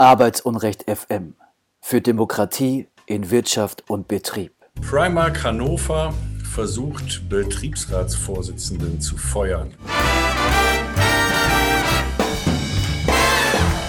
Arbeitsunrecht 0.00 0.86
FM 0.90 1.34
für 1.82 2.00
Demokratie 2.00 2.88
in 3.04 3.30
Wirtschaft 3.30 3.84
und 3.90 4.08
Betrieb. 4.08 4.54
Primark 4.80 5.44
Hannover 5.44 6.14
versucht, 6.42 7.28
Betriebsratsvorsitzenden 7.28 9.02
zu 9.02 9.18
feuern. 9.18 9.74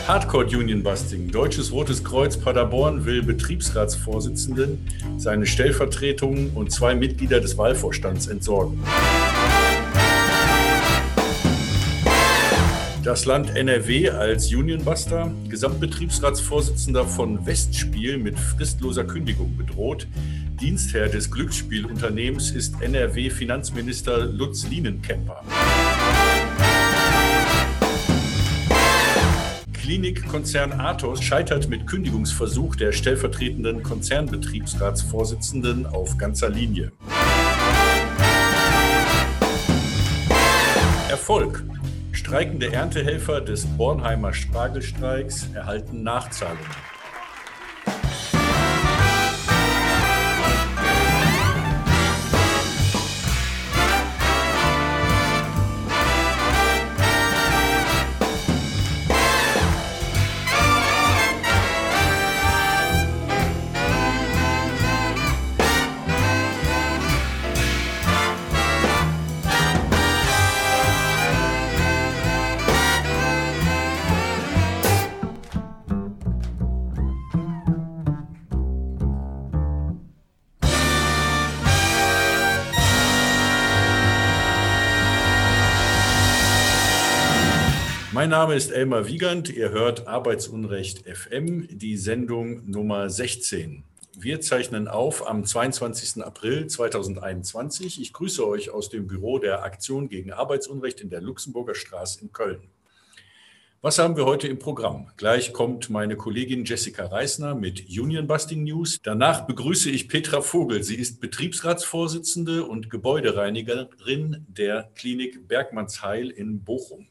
Hardcore 0.05 0.47
Union 0.47 0.83
Busting. 0.83 1.31
Deutsches 1.31 1.71
Rotes 1.71 2.03
Kreuz 2.03 2.35
Paderborn 2.35 3.05
will 3.05 3.23
Betriebsratsvorsitzenden, 3.23 4.85
seine 5.15 5.45
Stellvertretungen 5.45 6.51
und 6.53 6.73
zwei 6.73 6.93
Mitglieder 6.93 7.39
des 7.39 7.57
Wahlvorstands 7.57 8.27
entsorgen. 8.27 8.83
Das 13.03 13.25
Land 13.25 13.55
NRW 13.55 14.11
als 14.11 14.53
Unionbuster, 14.53 15.31
Gesamtbetriebsratsvorsitzender 15.49 17.03
von 17.03 17.43
Westspiel 17.47 18.19
mit 18.19 18.37
fristloser 18.37 19.05
Kündigung 19.05 19.57
bedroht. 19.57 20.05
Dienstherr 20.61 21.09
des 21.09 21.31
Glücksspielunternehmens 21.31 22.51
ist 22.51 22.79
NRW-Finanzminister 22.79 24.25
Lutz 24.25 24.67
Lienenkemper. 24.67 25.43
Klinikkonzern 29.73 30.73
Athos 30.73 31.23
scheitert 31.23 31.69
mit 31.69 31.87
Kündigungsversuch 31.87 32.75
der 32.75 32.91
stellvertretenden 32.91 33.81
Konzernbetriebsratsvorsitzenden 33.81 35.87
auf 35.87 36.19
ganzer 36.19 36.49
Linie. 36.49 36.91
Erfolg. 41.09 41.63
Streikende 42.11 42.71
Erntehelfer 42.73 43.41
des 43.41 43.65
Bornheimer 43.65 44.33
Spargelstreiks 44.33 45.47
erhalten 45.53 46.03
Nachzahlungen. 46.03 46.90
Name 88.41 88.55
ist 88.55 88.71
Elmar 88.71 89.05
Wiegand. 89.05 89.55
Ihr 89.55 89.69
hört 89.69 90.07
Arbeitsunrecht 90.07 91.07
FM, 91.07 91.67
die 91.77 91.95
Sendung 91.95 92.67
Nummer 92.67 93.07
16. 93.07 93.83
Wir 94.17 94.41
zeichnen 94.41 94.87
auf 94.87 95.29
am 95.29 95.45
22. 95.45 96.23
April 96.23 96.65
2021. 96.65 98.01
Ich 98.01 98.13
grüße 98.13 98.47
euch 98.47 98.71
aus 98.71 98.89
dem 98.89 99.05
Büro 99.05 99.37
der 99.37 99.63
Aktion 99.63 100.09
gegen 100.09 100.31
Arbeitsunrecht 100.33 101.01
in 101.01 101.11
der 101.11 101.21
Luxemburger 101.21 101.75
Straße 101.75 102.19
in 102.21 102.31
Köln. 102.31 102.63
Was 103.83 103.99
haben 103.99 104.17
wir 104.17 104.25
heute 104.25 104.47
im 104.47 104.57
Programm? 104.57 105.11
Gleich 105.17 105.53
kommt 105.53 105.91
meine 105.91 106.15
Kollegin 106.15 106.65
Jessica 106.65 107.05
Reisner 107.05 107.53
mit 107.53 107.89
Union 107.89 108.25
Busting 108.25 108.63
News. 108.63 108.97
Danach 109.03 109.45
begrüße 109.45 109.91
ich 109.91 110.09
Petra 110.09 110.41
Vogel. 110.41 110.81
Sie 110.81 110.95
ist 110.95 111.21
Betriebsratsvorsitzende 111.21 112.65
und 112.65 112.89
Gebäudereinigerin 112.89 114.47
der 114.49 114.89
Klinik 114.95 115.47
Bergmannsheil 115.47 116.31
in 116.31 116.63
Bochum. 116.63 117.10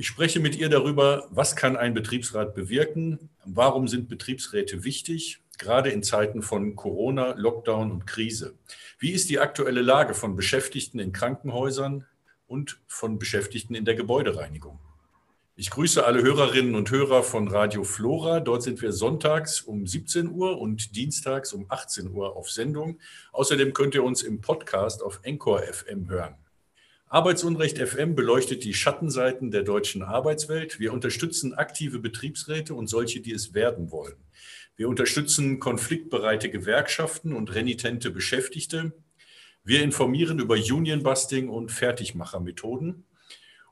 Ich 0.00 0.06
spreche 0.06 0.38
mit 0.38 0.54
ihr 0.54 0.68
darüber, 0.68 1.26
was 1.30 1.56
kann 1.56 1.76
ein 1.76 1.92
Betriebsrat 1.92 2.54
bewirken, 2.54 3.30
warum 3.44 3.88
sind 3.88 4.08
Betriebsräte 4.08 4.84
wichtig, 4.84 5.40
gerade 5.58 5.90
in 5.90 6.04
Zeiten 6.04 6.40
von 6.40 6.76
Corona, 6.76 7.34
Lockdown 7.36 7.90
und 7.90 8.06
Krise. 8.06 8.54
Wie 9.00 9.10
ist 9.10 9.28
die 9.28 9.40
aktuelle 9.40 9.82
Lage 9.82 10.14
von 10.14 10.36
Beschäftigten 10.36 11.00
in 11.00 11.12
Krankenhäusern 11.12 12.06
und 12.46 12.78
von 12.86 13.18
Beschäftigten 13.18 13.74
in 13.74 13.84
der 13.84 13.96
Gebäudereinigung? 13.96 14.78
Ich 15.56 15.70
grüße 15.70 16.06
alle 16.06 16.22
Hörerinnen 16.22 16.76
und 16.76 16.92
Hörer 16.92 17.24
von 17.24 17.48
Radio 17.48 17.82
Flora. 17.82 18.38
Dort 18.38 18.62
sind 18.62 18.80
wir 18.80 18.92
sonntags 18.92 19.62
um 19.62 19.84
17 19.84 20.28
Uhr 20.28 20.60
und 20.60 20.94
dienstags 20.94 21.52
um 21.52 21.66
18 21.68 22.12
Uhr 22.12 22.36
auf 22.36 22.52
Sendung. 22.52 23.00
Außerdem 23.32 23.72
könnt 23.72 23.96
ihr 23.96 24.04
uns 24.04 24.22
im 24.22 24.40
Podcast 24.40 25.02
auf 25.02 25.18
Encore 25.24 25.64
FM 25.64 26.08
hören. 26.08 26.36
Arbeitsunrecht 27.10 27.78
FM 27.78 28.14
beleuchtet 28.14 28.64
die 28.64 28.74
Schattenseiten 28.74 29.50
der 29.50 29.62
deutschen 29.62 30.02
Arbeitswelt. 30.02 30.78
Wir 30.78 30.92
unterstützen 30.92 31.54
aktive 31.54 32.00
Betriebsräte 32.00 32.74
und 32.74 32.86
solche, 32.86 33.20
die 33.22 33.32
es 33.32 33.54
werden 33.54 33.90
wollen. 33.90 34.16
Wir 34.76 34.90
unterstützen 34.90 35.58
konfliktbereite 35.58 36.50
Gewerkschaften 36.50 37.32
und 37.32 37.54
renitente 37.54 38.10
Beschäftigte. 38.10 38.92
Wir 39.64 39.82
informieren 39.82 40.38
über 40.38 40.56
Unionbusting 40.56 41.48
und 41.48 41.72
Fertigmachermethoden. 41.72 43.06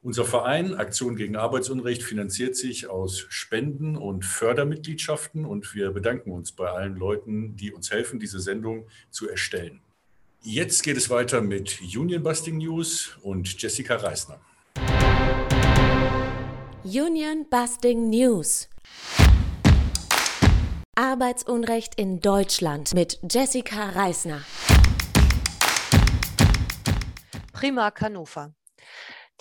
Unser 0.01 0.25
Verein 0.25 0.75
Aktion 0.75 1.15
gegen 1.15 1.37
Arbeitsunrecht 1.37 2.03
finanziert 2.03 2.57
sich 2.57 2.89
aus 2.89 3.27
Spenden 3.29 3.97
und 3.97 4.25
Fördermitgliedschaften 4.25 5.45
und 5.45 5.75
wir 5.75 5.91
bedanken 5.91 6.31
uns 6.31 6.53
bei 6.53 6.71
allen 6.71 6.97
Leuten, 6.97 7.55
die 7.55 7.71
uns 7.71 7.91
helfen, 7.91 8.19
diese 8.19 8.41
Sendung 8.41 8.89
zu 9.11 9.29
erstellen. 9.29 9.83
Jetzt 10.41 10.83
geht 10.83 10.97
es 10.97 11.11
weiter 11.11 11.41
mit 11.41 11.81
Union 11.81 12.23
Busting 12.23 12.59
News 12.59 13.17
und 13.23 13.61
Jessica 13.61 13.97
Reisner. 13.97 14.41
Union 16.85 17.47
Busting 17.51 18.11
News. 18.11 18.69
Arbeitsunrecht 20.95 21.95
in 21.97 22.21
Deutschland 22.21 22.95
mit 22.95 23.19
Jessica 23.29 23.91
Reisner. 23.91 24.43
Prima 27.53 27.93
Hannover. 28.01 28.55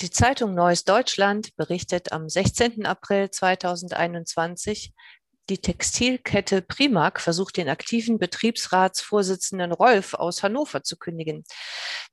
Die 0.01 0.09
Zeitung 0.09 0.53
Neues 0.53 0.83
Deutschland 0.83 1.55
berichtet 1.55 2.11
am 2.11 2.27
16. 2.27 2.85
April 2.85 3.29
2021, 3.29 4.93
die 5.49 5.59
Textilkette 5.59 6.61
Primark 6.61 7.21
versucht 7.21 7.57
den 7.57 7.69
aktiven 7.69 8.17
Betriebsratsvorsitzenden 8.17 9.71
Rolf 9.71 10.15
aus 10.15 10.41
Hannover 10.41 10.83
zu 10.83 10.97
kündigen. 10.97 11.43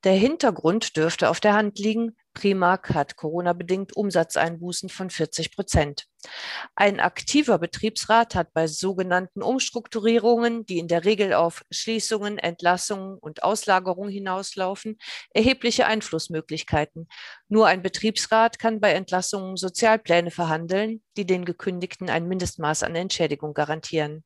Der 0.04 0.12
Hintergrund 0.12 0.96
dürfte 0.96 1.30
auf 1.30 1.40
der 1.40 1.54
Hand 1.54 1.78
liegen. 1.78 2.16
Primark 2.34 2.92
hat 2.92 3.16
Corona-bedingt 3.16 3.96
Umsatzeinbußen 3.96 4.88
von 4.88 5.08
40 5.08 5.54
Prozent. 5.54 6.08
Ein 6.74 7.00
aktiver 7.00 7.58
Betriebsrat 7.58 8.34
hat 8.34 8.52
bei 8.52 8.66
sogenannten 8.66 9.42
Umstrukturierungen, 9.42 10.64
die 10.66 10.78
in 10.78 10.88
der 10.88 11.04
Regel 11.04 11.34
auf 11.34 11.64
Schließungen, 11.70 12.38
Entlassungen 12.38 13.18
und 13.18 13.42
Auslagerungen 13.42 14.10
hinauslaufen, 14.10 14.98
erhebliche 15.30 15.86
Einflussmöglichkeiten. 15.86 17.08
Nur 17.48 17.66
ein 17.66 17.82
Betriebsrat 17.82 18.58
kann 18.58 18.80
bei 18.80 18.92
Entlassungen 18.92 19.56
Sozialpläne 19.56 20.30
verhandeln, 20.30 21.02
die 21.16 21.26
den 21.26 21.44
Gekündigten 21.44 22.08
ein 22.08 22.26
Mindestmaß 22.26 22.84
an 22.84 22.94
Entschädigung 22.94 23.54
garantieren. 23.54 24.24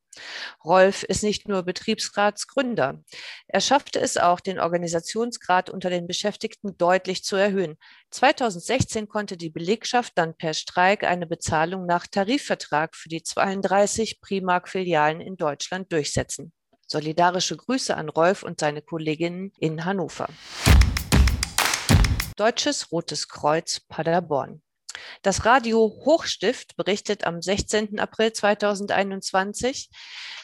Rolf 0.64 1.02
ist 1.02 1.22
nicht 1.22 1.48
nur 1.48 1.62
Betriebsratsgründer. 1.62 3.02
Er 3.48 3.60
schaffte 3.60 4.00
es 4.00 4.16
auch, 4.16 4.40
den 4.40 4.58
Organisationsgrad 4.58 5.70
unter 5.70 5.90
den 5.90 6.06
Beschäftigten 6.06 6.76
deutlich 6.78 7.24
zu 7.24 7.36
erhöhen. 7.36 7.76
2016 8.10 9.08
konnte 9.08 9.36
die 9.36 9.50
Belegschaft 9.50 10.12
dann 10.16 10.36
per 10.36 10.54
Streik 10.54 11.04
eine 11.04 11.26
Bezahlung 11.26 11.86
nach 11.86 12.06
Tarifvertrag 12.06 12.94
für 12.94 13.08
die 13.08 13.22
32 13.22 14.20
Primark-Filialen 14.20 15.20
in 15.20 15.36
Deutschland 15.36 15.92
durchsetzen. 15.92 16.52
Solidarische 16.86 17.56
Grüße 17.56 17.96
an 17.96 18.08
Rolf 18.08 18.42
und 18.42 18.60
seine 18.60 18.80
Kolleginnen 18.80 19.52
in 19.58 19.84
Hannover. 19.84 20.28
Deutsches 22.36 22.92
Rotes 22.92 23.28
Kreuz 23.28 23.80
Paderborn. 23.80 24.62
Das 25.22 25.44
Radio 25.44 26.00
Hochstift 26.04 26.76
berichtet 26.76 27.24
am 27.24 27.42
16. 27.42 27.98
April 27.98 28.32
2021, 28.32 29.90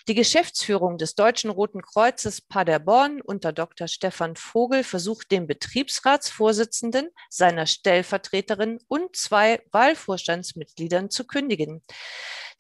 die 0.09 0.15
Geschäftsführung 0.15 0.99
des 0.99 1.15
Deutschen 1.15 1.51
Roten 1.51 1.83
Kreuzes 1.83 2.41
Paderborn 2.41 3.21
unter 3.21 3.53
Dr. 3.53 3.87
Stefan 3.87 4.37
Vogel 4.37 4.83
versucht 4.83 5.31
dem 5.31 5.47
Betriebsratsvorsitzenden, 5.47 7.09
seiner 7.31 7.67
Stellvertreterin 7.67 8.81
und 8.89 9.15
zwei 9.15 9.63
Wahlvorstandsmitgliedern 9.71 11.11
zu 11.11 11.25
kündigen. 11.25 11.83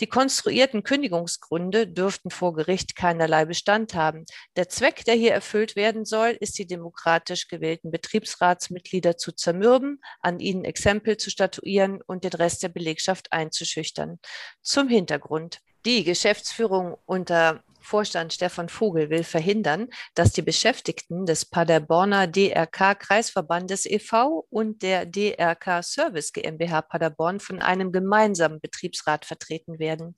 Die 0.01 0.07
konstruierten 0.07 0.83
Kündigungsgründe 0.83 1.87
dürften 1.87 2.31
vor 2.31 2.55
Gericht 2.55 2.97
keinerlei 2.97 3.45
Bestand 3.45 3.95
haben. 3.95 4.25
Der 4.57 4.69
Zweck, 4.69 5.05
der 5.05 5.15
hier 5.15 5.33
erfüllt 5.33 5.77
werden 5.77 6.05
soll, 6.05 6.37
ist 6.41 6.59
die 6.59 6.67
demokratisch 6.67 7.49
gewählten 7.49 7.91
Betriebsratsmitglieder 7.91 9.17
zu 9.17 9.33
zermürben, 9.33 10.01
an 10.21 10.41
ihnen 10.41 10.65
Exempel 10.65 11.17
zu 11.17 11.31
statuieren 11.31 12.01
und 12.03 12.25
den 12.25 12.33
Rest 12.33 12.63
der 12.63 12.69
Belegschaft 12.69 13.33
einzuschüchtern. 13.33 14.19
Zum 14.63 14.89
Hintergrund. 14.89 15.61
Die 15.85 16.05
Geschäftsführung 16.05 16.97
unter 17.07 17.65
Vorstand 17.83 18.33
Stefan 18.33 18.69
Vogel 18.69 19.11
will 19.11 19.25
verhindern, 19.25 19.89
dass 20.15 20.33
die 20.33 20.43
Beschäftigten 20.43 21.27
des 21.27 21.45
Paderborner 21.45 22.27
DRK 22.27 22.95
Kreisverbandes 22.95 23.87
e.V. 23.87 24.47
und 24.51 24.83
der 24.83 25.07
DRK 25.07 25.83
Service 25.83 26.33
GmbH 26.33 26.83
Paderborn 26.83 27.41
von 27.41 27.61
einem 27.61 27.93
gemeinsamen 27.93 28.61
Betriebsrat 28.61 29.25
vertreten 29.25 29.79
werden. 29.79 30.17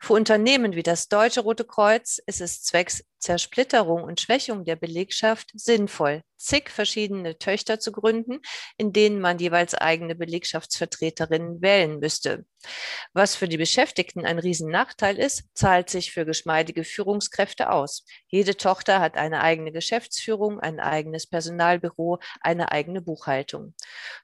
Für 0.00 0.14
Unternehmen 0.14 0.74
wie 0.74 0.82
das 0.82 1.08
Deutsche 1.08 1.40
Rote 1.40 1.64
Kreuz 1.64 2.18
ist 2.26 2.40
es 2.40 2.62
zwecks 2.62 3.04
Zersplitterung 3.24 4.04
und 4.04 4.20
Schwächung 4.20 4.66
der 4.66 4.76
Belegschaft 4.76 5.50
sinnvoll, 5.54 6.22
zig 6.36 6.68
verschiedene 6.68 7.38
Töchter 7.38 7.80
zu 7.80 7.90
gründen, 7.90 8.40
in 8.76 8.92
denen 8.92 9.18
man 9.18 9.38
jeweils 9.38 9.74
eigene 9.74 10.14
Belegschaftsvertreterinnen 10.14 11.62
wählen 11.62 12.00
müsste. 12.00 12.44
Was 13.14 13.34
für 13.34 13.48
die 13.48 13.56
Beschäftigten 13.56 14.26
ein 14.26 14.38
Riesennachteil 14.38 15.18
ist, 15.18 15.44
zahlt 15.54 15.88
sich 15.88 16.12
für 16.12 16.26
geschmeidige 16.26 16.84
Führungskräfte 16.84 17.70
aus. 17.70 18.04
Jede 18.28 18.56
Tochter 18.56 19.00
hat 19.00 19.16
eine 19.16 19.40
eigene 19.40 19.72
Geschäftsführung, 19.72 20.60
ein 20.60 20.78
eigenes 20.78 21.26
Personalbüro, 21.26 22.18
eine 22.40 22.72
eigene 22.72 23.00
Buchhaltung. 23.00 23.74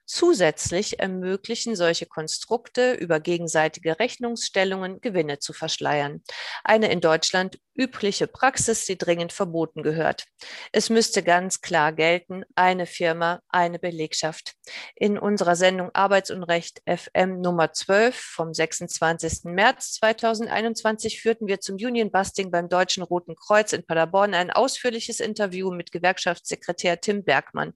Zusätzlich 0.04 1.00
ermöglichen 1.00 1.74
solche 1.74 2.06
Konstrukte 2.06 2.92
über 2.92 3.18
gegenseitige 3.18 3.98
Rechnungsstellungen 3.98 5.00
Gewinne 5.00 5.38
zu 5.38 5.52
verschleiern. 5.52 6.22
Eine 6.64 6.90
in 6.90 7.00
Deutschland 7.00 7.58
übliche 7.80 8.26
Praxis, 8.26 8.84
die 8.84 8.98
dringend 8.98 9.32
verboten 9.32 9.82
gehört. 9.82 10.26
Es 10.70 10.90
müsste 10.90 11.22
ganz 11.22 11.62
klar 11.62 11.94
gelten, 11.94 12.44
eine 12.54 12.84
Firma, 12.84 13.40
eine 13.48 13.78
Belegschaft. 13.78 14.52
In 14.94 15.18
unserer 15.18 15.56
Sendung 15.56 15.88
Arbeitsunrecht 15.94 16.82
FM 16.86 17.40
Nummer 17.40 17.72
12 17.72 18.14
vom 18.14 18.52
26. 18.52 19.44
März 19.44 19.94
2021 19.94 21.22
führten 21.22 21.46
wir 21.46 21.60
zum 21.60 21.76
Union 21.76 22.10
Busting 22.10 22.50
beim 22.50 22.68
Deutschen 22.68 23.02
Roten 23.02 23.34
Kreuz 23.34 23.72
in 23.72 23.86
Paderborn 23.86 24.34
ein 24.34 24.50
ausführliches 24.50 25.20
Interview 25.20 25.70
mit 25.70 25.90
Gewerkschaftssekretär 25.90 27.00
Tim 27.00 27.24
Bergmann. 27.24 27.72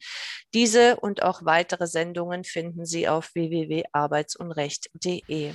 Diese 0.52 0.96
und 0.96 1.22
auch 1.22 1.46
weitere 1.46 1.86
Sendungen 1.86 2.44
finden 2.44 2.84
Sie 2.84 3.08
auf 3.08 3.34
www.arbeitsunrecht.de. 3.34 5.54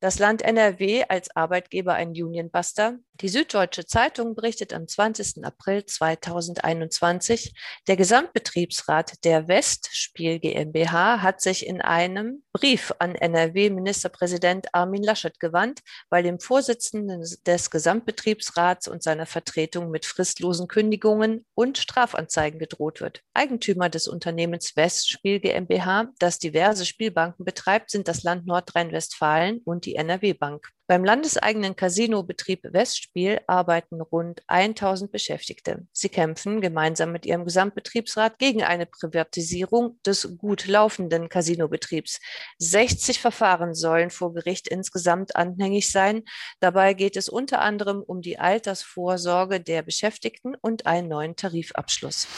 Das 0.00 0.18
Land 0.18 0.42
NRW 0.42 1.04
als 1.08 1.34
Arbeitgeber 1.34 1.94
ein 1.94 2.10
Unionbuster. 2.10 2.98
Die 3.22 3.30
Süddeutsche 3.30 3.86
Zeitung 3.86 4.34
berichtet 4.34 4.74
am 4.74 4.86
20. 4.86 5.42
April 5.42 5.86
2021, 5.86 7.54
der 7.88 7.96
Gesamtbetriebsrat 7.96 9.24
der 9.24 9.48
Westspiel 9.48 10.38
GmbH 10.38 11.22
hat 11.22 11.40
sich 11.40 11.66
in 11.66 11.80
einem 11.80 12.42
Brief 12.52 12.92
an 12.98 13.14
NRW-Ministerpräsident 13.14 14.74
Armin 14.74 15.02
Laschet 15.02 15.40
gewandt, 15.40 15.80
weil 16.10 16.24
dem 16.24 16.40
Vorsitzenden 16.40 17.24
des 17.46 17.70
Gesamtbetriebsrats 17.70 18.86
und 18.86 19.02
seiner 19.02 19.24
Vertretung 19.24 19.90
mit 19.90 20.04
fristlosen 20.04 20.68
Kündigungen 20.68 21.46
und 21.54 21.78
Strafanzeigen 21.78 22.58
gedroht 22.58 23.00
wird. 23.00 23.22
Eigentümer 23.32 23.88
des 23.88 24.08
Unternehmens 24.08 24.76
Westspiel 24.76 25.40
GmbH, 25.40 26.12
das 26.18 26.38
diverse 26.38 26.84
Spielbanken 26.84 27.46
betreibt, 27.46 27.90
sind 27.90 28.08
das 28.08 28.24
Land 28.24 28.46
Nordrhein-Westfalen 28.46 29.62
und 29.64 29.86
die 29.86 29.94
NRW 29.94 30.34
Bank. 30.34 30.75
Beim 30.88 31.04
landeseigenen 31.04 31.74
Casinobetrieb 31.74 32.60
Westspiel 32.72 33.40
arbeiten 33.48 34.00
rund 34.00 34.42
1000 34.46 35.10
Beschäftigte. 35.10 35.84
Sie 35.92 36.08
kämpfen 36.08 36.60
gemeinsam 36.60 37.10
mit 37.10 37.26
ihrem 37.26 37.44
Gesamtbetriebsrat 37.44 38.38
gegen 38.38 38.62
eine 38.62 38.86
Privatisierung 38.86 39.98
des 40.06 40.38
gut 40.38 40.68
laufenden 40.68 41.28
Casinobetriebs. 41.28 42.20
60 42.58 43.20
Verfahren 43.20 43.74
sollen 43.74 44.10
vor 44.10 44.32
Gericht 44.32 44.68
insgesamt 44.68 45.34
anhängig 45.34 45.90
sein. 45.90 46.22
Dabei 46.60 46.94
geht 46.94 47.16
es 47.16 47.28
unter 47.28 47.62
anderem 47.62 48.00
um 48.00 48.20
die 48.20 48.38
Altersvorsorge 48.38 49.60
der 49.60 49.82
Beschäftigten 49.82 50.54
und 50.54 50.86
einen 50.86 51.08
neuen 51.08 51.34
Tarifabschluss. 51.34 52.28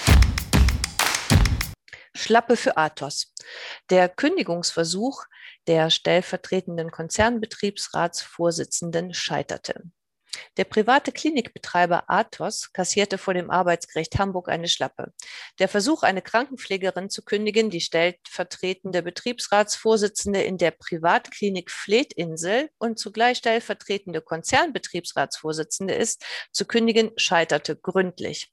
Schlappe 2.15 2.57
für 2.57 2.79
Athos. 2.79 3.35
Der 3.91 4.09
Kündigungsversuch 4.09 5.25
der 5.69 5.91
stellvertretenden 5.91 6.91
Konzernbetriebsratsvorsitzenden 6.91 9.15
scheiterte. 9.15 9.85
Der 10.57 10.65
private 10.65 11.13
Klinikbetreiber 11.13 12.05
Athos 12.09 12.73
kassierte 12.73 13.19
vor 13.19 13.35
dem 13.35 13.51
Arbeitsgericht 13.51 14.19
Hamburg 14.19 14.49
eine 14.49 14.69
Schlappe. 14.69 15.13
Der 15.59 15.69
Versuch, 15.69 16.03
eine 16.03 16.23
Krankenpflegerin 16.23 17.11
zu 17.11 17.23
kündigen, 17.23 17.71
die 17.71 17.81
stellvertretende 17.81 19.03
Betriebsratsvorsitzende 19.03 20.43
in 20.43 20.59
der 20.59 20.73
Privatklinik 20.73 21.71
Fletinsel 21.71 22.71
und 22.79 22.99
zugleich 22.99 23.39
stellvertretende 23.39 24.21
Konzernbetriebsratsvorsitzende 24.21 25.95
ist, 25.95 26.25
zu 26.53 26.67
kündigen, 26.67 27.13
scheiterte 27.17 27.77
gründlich. 27.77 28.53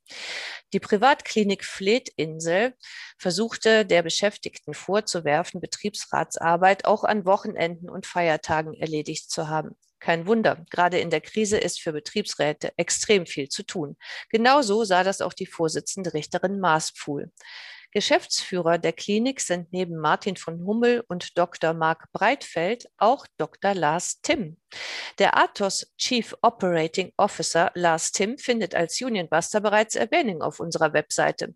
Die 0.74 0.80
Privatklinik 0.80 1.64
Fletinsel 1.64 2.76
versuchte 3.18 3.86
der 3.86 4.04
Beschäftigten 4.04 4.74
vorzuwerfen, 4.74 5.62
Betriebsratsarbeit 5.62 6.86
auch 6.86 7.04
an 7.04 7.26
Wochenenden 7.26 7.90
und 7.90 8.06
Feiertagen 8.06 8.74
erledigt 8.74 9.30
zu 9.30 9.48
haben. 9.48 9.76
Kein 10.06 10.28
Wunder, 10.28 10.64
gerade 10.70 11.00
in 11.00 11.10
der 11.10 11.20
Krise 11.20 11.58
ist 11.58 11.82
für 11.82 11.92
Betriebsräte 11.92 12.72
extrem 12.78 13.26
viel 13.26 13.50
zu 13.50 13.64
tun. 13.64 13.98
Genauso 14.30 14.84
sah 14.84 15.04
das 15.04 15.20
auch 15.20 15.34
die 15.34 15.48
Vorsitzende 15.48 16.14
Richterin 16.14 16.60
Maaspfuhl. 16.60 17.32
Geschäftsführer 17.90 18.78
der 18.78 18.94
Klinik 18.94 19.42
sind 19.42 19.74
neben 19.74 19.98
Martin 19.98 20.36
von 20.36 20.64
Hummel 20.64 21.04
und 21.08 21.36
Dr. 21.40 21.74
Marc 21.74 22.12
Breitfeld 22.14 22.88
auch 22.98 23.26
Dr. 23.38 23.74
Lars 23.74 24.22
Timm. 24.22 24.58
Der 25.20 25.38
Athos 25.38 25.92
Chief 25.98 26.36
Operating 26.42 27.14
Officer 27.18 27.72
Lars 27.76 28.12
Timm 28.12 28.38
findet 28.38 28.76
als 28.76 29.02
Unionbuster 29.02 29.62
bereits 29.62 29.96
Erwähnung 29.96 30.42
auf 30.42 30.60
unserer 30.60 30.94
Webseite. 30.94 31.56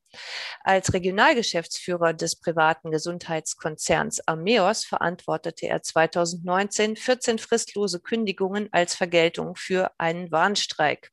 Als 0.64 0.94
Regionalgeschäftsführer 0.94 2.14
des 2.14 2.36
privaten 2.36 2.92
Gesundheitskonzerns 2.92 4.28
Ameos 4.28 4.86
verantwortete 4.86 5.68
er 5.68 5.82
2019 5.82 6.96
14 6.96 7.40
fristlose 7.40 8.00
Kündigungen 8.00 8.70
als 8.72 8.96
Vergeltung 8.96 9.56
für 9.56 9.92
einen 9.98 10.32
Warnstreik. 10.32 11.12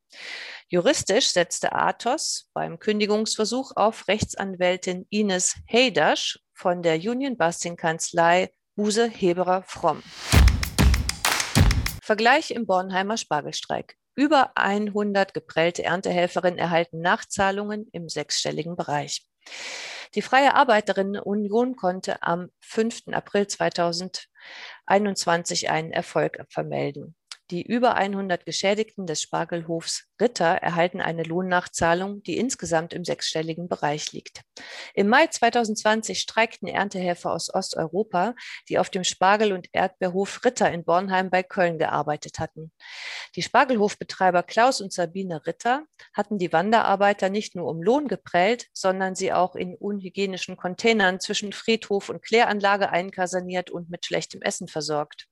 Juristisch 0.69 1.29
setzte 1.29 1.73
Athos 1.73 2.51
beim 2.53 2.79
Kündigungsversuch 2.79 3.73
auf 3.77 4.09
Rechtsanwältin 4.09 5.07
Ines 5.11 5.57
Heydasch 5.67 6.41
von 6.55 6.83
der 6.83 6.97
Union 6.97 7.37
Busting 7.37 7.77
Kanzlei 7.77 8.51
Buse 8.75 9.09
Heberer 9.09 9.63
Fromm. 9.63 10.03
Vergleich 12.07 12.53
im 12.53 12.67
Bornheimer 12.67 13.17
Spargelstreik. 13.17 13.97
Über 14.15 14.53
100 14.55 15.35
geprellte 15.35 15.83
Erntehelferinnen 15.83 16.57
erhalten 16.57 17.01
Nachzahlungen 17.01 17.89
im 17.91 18.09
sechsstelligen 18.09 18.77
Bereich. 18.77 19.27
Die 20.15 20.23
Freie 20.23 20.55
Arbeiterinnenunion 20.55 21.75
konnte 21.75 22.23
am 22.23 22.53
5. 22.61 23.09
April 23.09 23.49
2021 23.49 25.69
einen 25.69 25.91
Erfolg 25.91 26.39
vermelden. 26.49 27.17
Die 27.53 27.63
über 27.63 27.95
100 27.95 28.45
Geschädigten 28.45 29.07
des 29.07 29.23
Spargelhofs 29.23 30.09
Ritter 30.21 30.47
erhalten 30.47 31.01
eine 31.01 31.23
Lohnnachzahlung, 31.23 32.21
die 32.25 32.39
insgesamt 32.39 32.93
im 32.93 33.05
sechsstelligen 33.05 33.69
Bereich 33.69 34.11
liegt. 34.11 34.41
Im 34.95 35.09
Mai 35.09 35.29
2020 35.29 36.19
streikten 36.19 36.67
Erntehelfer 36.67 37.31
aus 37.31 37.55
Osteuropa, 37.55 38.35
die 38.69 38.81
auf 38.81 38.91
dem 38.91 39.05
Spargel- 39.05 39.53
und 39.53 39.69
Erdbeerhof 39.73 40.45
Ritter 40.45 40.73
in 40.73 40.85
Bornheim 40.85 41.31
bei 41.31 41.45
Köln 41.45 41.79
gearbeitet 41.79 42.41
hatten. 42.41 42.73
Die 43.37 43.43
Spargelhofbetreiber 43.43 44.43
Klaus 44.43 44.81
und 44.81 44.93
Sabine 44.93 45.47
Ritter 45.47 45.85
hatten 46.15 46.39
die 46.39 46.53
Wanderarbeiter 46.53 47.29
nicht 47.29 47.55
nur 47.55 47.69
um 47.69 47.81
Lohn 47.81 48.09
geprellt, 48.09 48.67
sondern 48.73 49.15
sie 49.15 49.33
auch 49.33 49.55
in 49.55 49.77
unhygienischen 49.77 50.57
Containern 50.57 51.21
zwischen 51.21 51.53
Friedhof 51.53 52.09
und 52.09 52.23
Kläranlage 52.23 52.91
einkasaniert 52.91 53.71
und 53.71 53.89
mit 53.89 54.05
schlechtem 54.05 54.43
Essen 54.43 54.67
versorgt. 54.67 55.29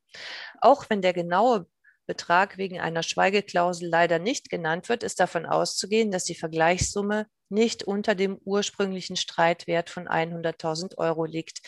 Auch 0.60 0.88
wenn 0.88 1.02
der 1.02 1.12
genaue 1.12 1.66
Betrag 2.06 2.58
wegen 2.58 2.80
einer 2.80 3.02
Schweigeklausel 3.02 3.88
leider 3.88 4.18
nicht 4.18 4.50
genannt 4.50 4.88
wird, 4.88 5.02
ist 5.02 5.20
davon 5.20 5.46
auszugehen, 5.46 6.10
dass 6.10 6.24
die 6.24 6.34
Vergleichssumme 6.34 7.26
nicht 7.48 7.84
unter 7.84 8.14
dem 8.14 8.38
ursprünglichen 8.44 9.16
Streitwert 9.16 9.90
von 9.90 10.08
100.000 10.08 10.98
Euro 10.98 11.24
liegt. 11.24 11.60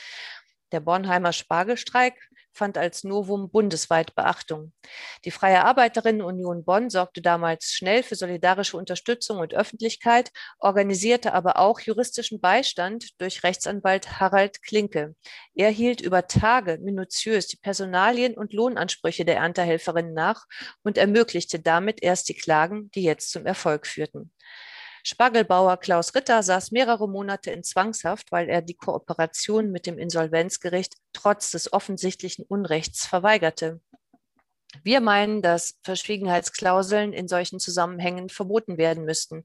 Der 0.72 0.80
Bornheimer 0.80 1.32
Spargelstreik 1.32 2.14
fand 2.56 2.78
als 2.78 3.04
Novum 3.04 3.50
bundesweit 3.50 4.14
Beachtung. 4.14 4.72
Die 5.24 5.30
Freie 5.30 5.64
Arbeiterinnenunion 5.64 6.64
Bonn 6.64 6.90
sorgte 6.90 7.22
damals 7.22 7.72
schnell 7.72 8.02
für 8.02 8.16
solidarische 8.16 8.76
Unterstützung 8.76 9.38
und 9.38 9.54
Öffentlichkeit, 9.54 10.30
organisierte 10.58 11.32
aber 11.32 11.58
auch 11.58 11.80
juristischen 11.80 12.40
Beistand 12.40 13.20
durch 13.20 13.42
Rechtsanwalt 13.42 14.20
Harald 14.20 14.62
Klinke. 14.62 15.14
Er 15.54 15.70
hielt 15.70 16.00
über 16.00 16.26
Tage 16.26 16.78
minutiös 16.82 17.46
die 17.46 17.58
Personalien 17.58 18.34
und 18.34 18.52
Lohnansprüche 18.52 19.24
der 19.24 19.36
Erntehelferinnen 19.36 20.14
nach 20.14 20.46
und 20.82 20.98
ermöglichte 20.98 21.60
damit 21.60 22.02
erst 22.02 22.28
die 22.28 22.34
Klagen, 22.34 22.90
die 22.94 23.02
jetzt 23.02 23.30
zum 23.30 23.46
Erfolg 23.46 23.86
führten. 23.86 24.32
Spargelbauer 25.08 25.76
Klaus 25.76 26.16
Ritter 26.16 26.42
saß 26.42 26.72
mehrere 26.72 27.08
Monate 27.08 27.52
in 27.52 27.62
Zwangshaft, 27.62 28.32
weil 28.32 28.48
er 28.48 28.60
die 28.60 28.74
Kooperation 28.74 29.70
mit 29.70 29.86
dem 29.86 29.98
Insolvenzgericht 29.98 30.94
trotz 31.12 31.52
des 31.52 31.72
offensichtlichen 31.72 32.44
Unrechts 32.44 33.06
verweigerte. 33.06 33.80
Wir 34.82 35.00
meinen, 35.00 35.42
dass 35.42 35.78
Verschwiegenheitsklauseln 35.84 37.12
in 37.12 37.28
solchen 37.28 37.60
Zusammenhängen 37.60 38.30
verboten 38.30 38.78
werden 38.78 39.04
müssten. 39.04 39.44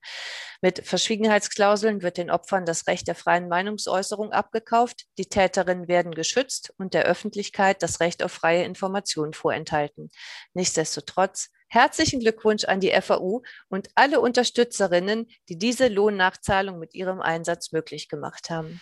Mit 0.63 0.83
Verschwiegenheitsklauseln 0.83 2.01
wird 2.01 2.17
den 2.17 2.31
Opfern 2.31 2.65
das 2.65 2.87
Recht 2.87 3.07
der 3.07 3.13
freien 3.13 3.47
Meinungsäußerung 3.47 4.31
abgekauft, 4.31 5.05
die 5.19 5.27
Täterinnen 5.27 5.87
werden 5.87 6.15
geschützt 6.15 6.73
und 6.79 6.95
der 6.95 7.03
Öffentlichkeit 7.03 7.83
das 7.83 7.99
Recht 7.99 8.23
auf 8.23 8.31
freie 8.31 8.63
Information 8.63 9.33
vorenthalten. 9.33 10.09
Nichtsdestotrotz 10.55 11.51
Herzlichen 11.73 12.19
Glückwunsch 12.19 12.65
an 12.65 12.81
die 12.81 12.91
FAU 13.01 13.43
und 13.69 13.87
alle 13.95 14.19
Unterstützerinnen, 14.19 15.27
die 15.47 15.57
diese 15.57 15.87
Lohnnachzahlung 15.87 16.79
mit 16.79 16.93
ihrem 16.93 17.21
Einsatz 17.21 17.71
möglich 17.71 18.09
gemacht 18.09 18.49
haben. 18.49 18.81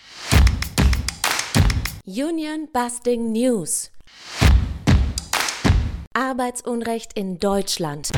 Union 2.03 2.67
Busting 2.73 3.31
News. 3.31 3.91
Arbeitsunrecht 6.13 7.13
in 7.13 7.37
Deutschland. 7.37 8.09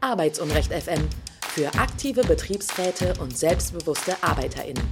Arbeitsunrecht 0.00 0.72
FM 0.72 1.06
für 1.48 1.74
aktive 1.74 2.22
Betriebsräte 2.22 3.12
und 3.20 3.36
selbstbewusste 3.36 4.16
ArbeiterInnen. 4.22 4.88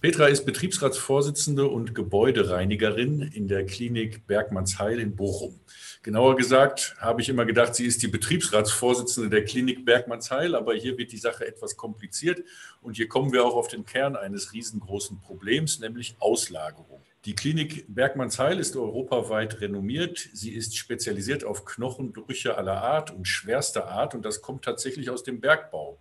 Petra 0.00 0.28
ist 0.28 0.46
Betriebsratsvorsitzende 0.46 1.68
und 1.68 1.94
Gebäudereinigerin 1.94 3.20
in 3.20 3.48
der 3.48 3.66
Klinik 3.66 4.26
Bergmannsheil 4.26 4.98
in 4.98 5.14
Bochum. 5.14 5.60
Genauer 6.02 6.36
gesagt 6.36 6.96
habe 6.98 7.20
ich 7.20 7.28
immer 7.28 7.44
gedacht, 7.44 7.74
sie 7.74 7.84
ist 7.84 8.02
die 8.02 8.08
Betriebsratsvorsitzende 8.08 9.28
der 9.28 9.44
Klinik 9.44 9.84
Bergmannsheil, 9.84 10.54
aber 10.54 10.72
hier 10.72 10.96
wird 10.96 11.12
die 11.12 11.18
Sache 11.18 11.46
etwas 11.46 11.76
kompliziert 11.76 12.42
und 12.80 12.96
hier 12.96 13.06
kommen 13.06 13.34
wir 13.34 13.44
auch 13.44 13.54
auf 13.54 13.68
den 13.68 13.84
Kern 13.84 14.16
eines 14.16 14.54
riesengroßen 14.54 15.20
Problems, 15.20 15.78
nämlich 15.78 16.16
Auslagerung. 16.18 17.02
Die 17.26 17.34
Klinik 17.34 17.84
Bergmannsheil 17.88 18.58
ist 18.58 18.76
europaweit 18.76 19.60
renommiert. 19.60 20.30
Sie 20.32 20.54
ist 20.54 20.74
spezialisiert 20.74 21.44
auf 21.44 21.66
Knochenbrüche 21.66 22.56
aller 22.56 22.80
Art 22.80 23.10
und 23.10 23.28
schwerster 23.28 23.88
Art 23.88 24.14
und 24.14 24.24
das 24.24 24.40
kommt 24.40 24.64
tatsächlich 24.64 25.10
aus 25.10 25.22
dem 25.22 25.38
Bergbau. 25.38 25.98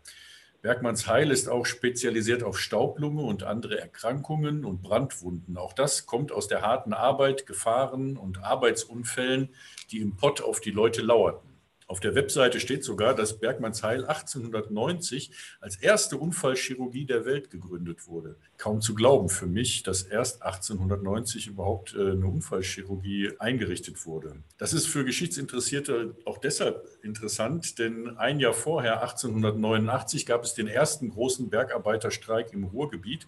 Bergmanns 0.62 1.08
Heil 1.08 1.32
ist 1.32 1.48
auch 1.48 1.66
spezialisiert 1.66 2.44
auf 2.44 2.60
Staublunge 2.60 3.22
und 3.22 3.44
andere 3.44 3.80
Erkrankungen 3.80 4.66
und 4.66 4.82
Brandwunden. 4.82 5.56
Auch 5.58 5.72
das 5.72 6.06
kommt 6.06 6.34
aus 6.34 6.50
der 6.50 6.62
harten 6.62 6.92
Arbeit, 6.92 7.46
Gefahren 7.46 8.18
und 8.18 8.44
Arbeitsunfällen, 8.44 9.56
die 9.92 10.00
im 10.00 10.18
Pott 10.18 10.42
auf 10.42 10.60
die 10.60 10.72
Leute 10.72 11.02
lauerten. 11.02 11.49
Auf 11.90 12.00
der 12.00 12.14
Webseite 12.14 12.60
steht 12.60 12.84
sogar, 12.84 13.16
dass 13.16 13.40
Bergmannsheil 13.40 14.06
1890 14.06 15.32
als 15.60 15.76
erste 15.76 16.18
Unfallchirurgie 16.18 17.06
der 17.06 17.26
Welt 17.26 17.50
gegründet 17.50 18.06
wurde. 18.06 18.36
Kaum 18.60 18.80
zu 18.80 18.94
glauben 18.94 19.28
für 19.28 19.48
mich, 19.48 19.82
dass 19.82 20.04
erst 20.04 20.44
1890 20.44 21.48
überhaupt 21.48 21.96
äh, 21.96 22.12
eine 22.12 22.28
Unfallchirurgie 22.28 23.32
eingerichtet 23.40 24.06
wurde. 24.06 24.36
Das 24.60 24.72
ist 24.74 24.86
für 24.86 25.04
Geschichtsinteressierte 25.04 26.16
auch 26.26 26.38
deshalb 26.38 26.88
interessant, 27.02 27.80
denn 27.80 28.20
ein 28.20 28.40
Jahr 28.40 28.54
vorher, 28.54 29.02
1889, 29.02 30.28
gab 30.28 30.44
es 30.44 30.54
den 30.54 30.68
ersten 30.68 31.10
großen 31.10 31.50
Bergarbeiterstreik 31.50 32.54
im 32.54 32.66
Ruhrgebiet 32.66 33.26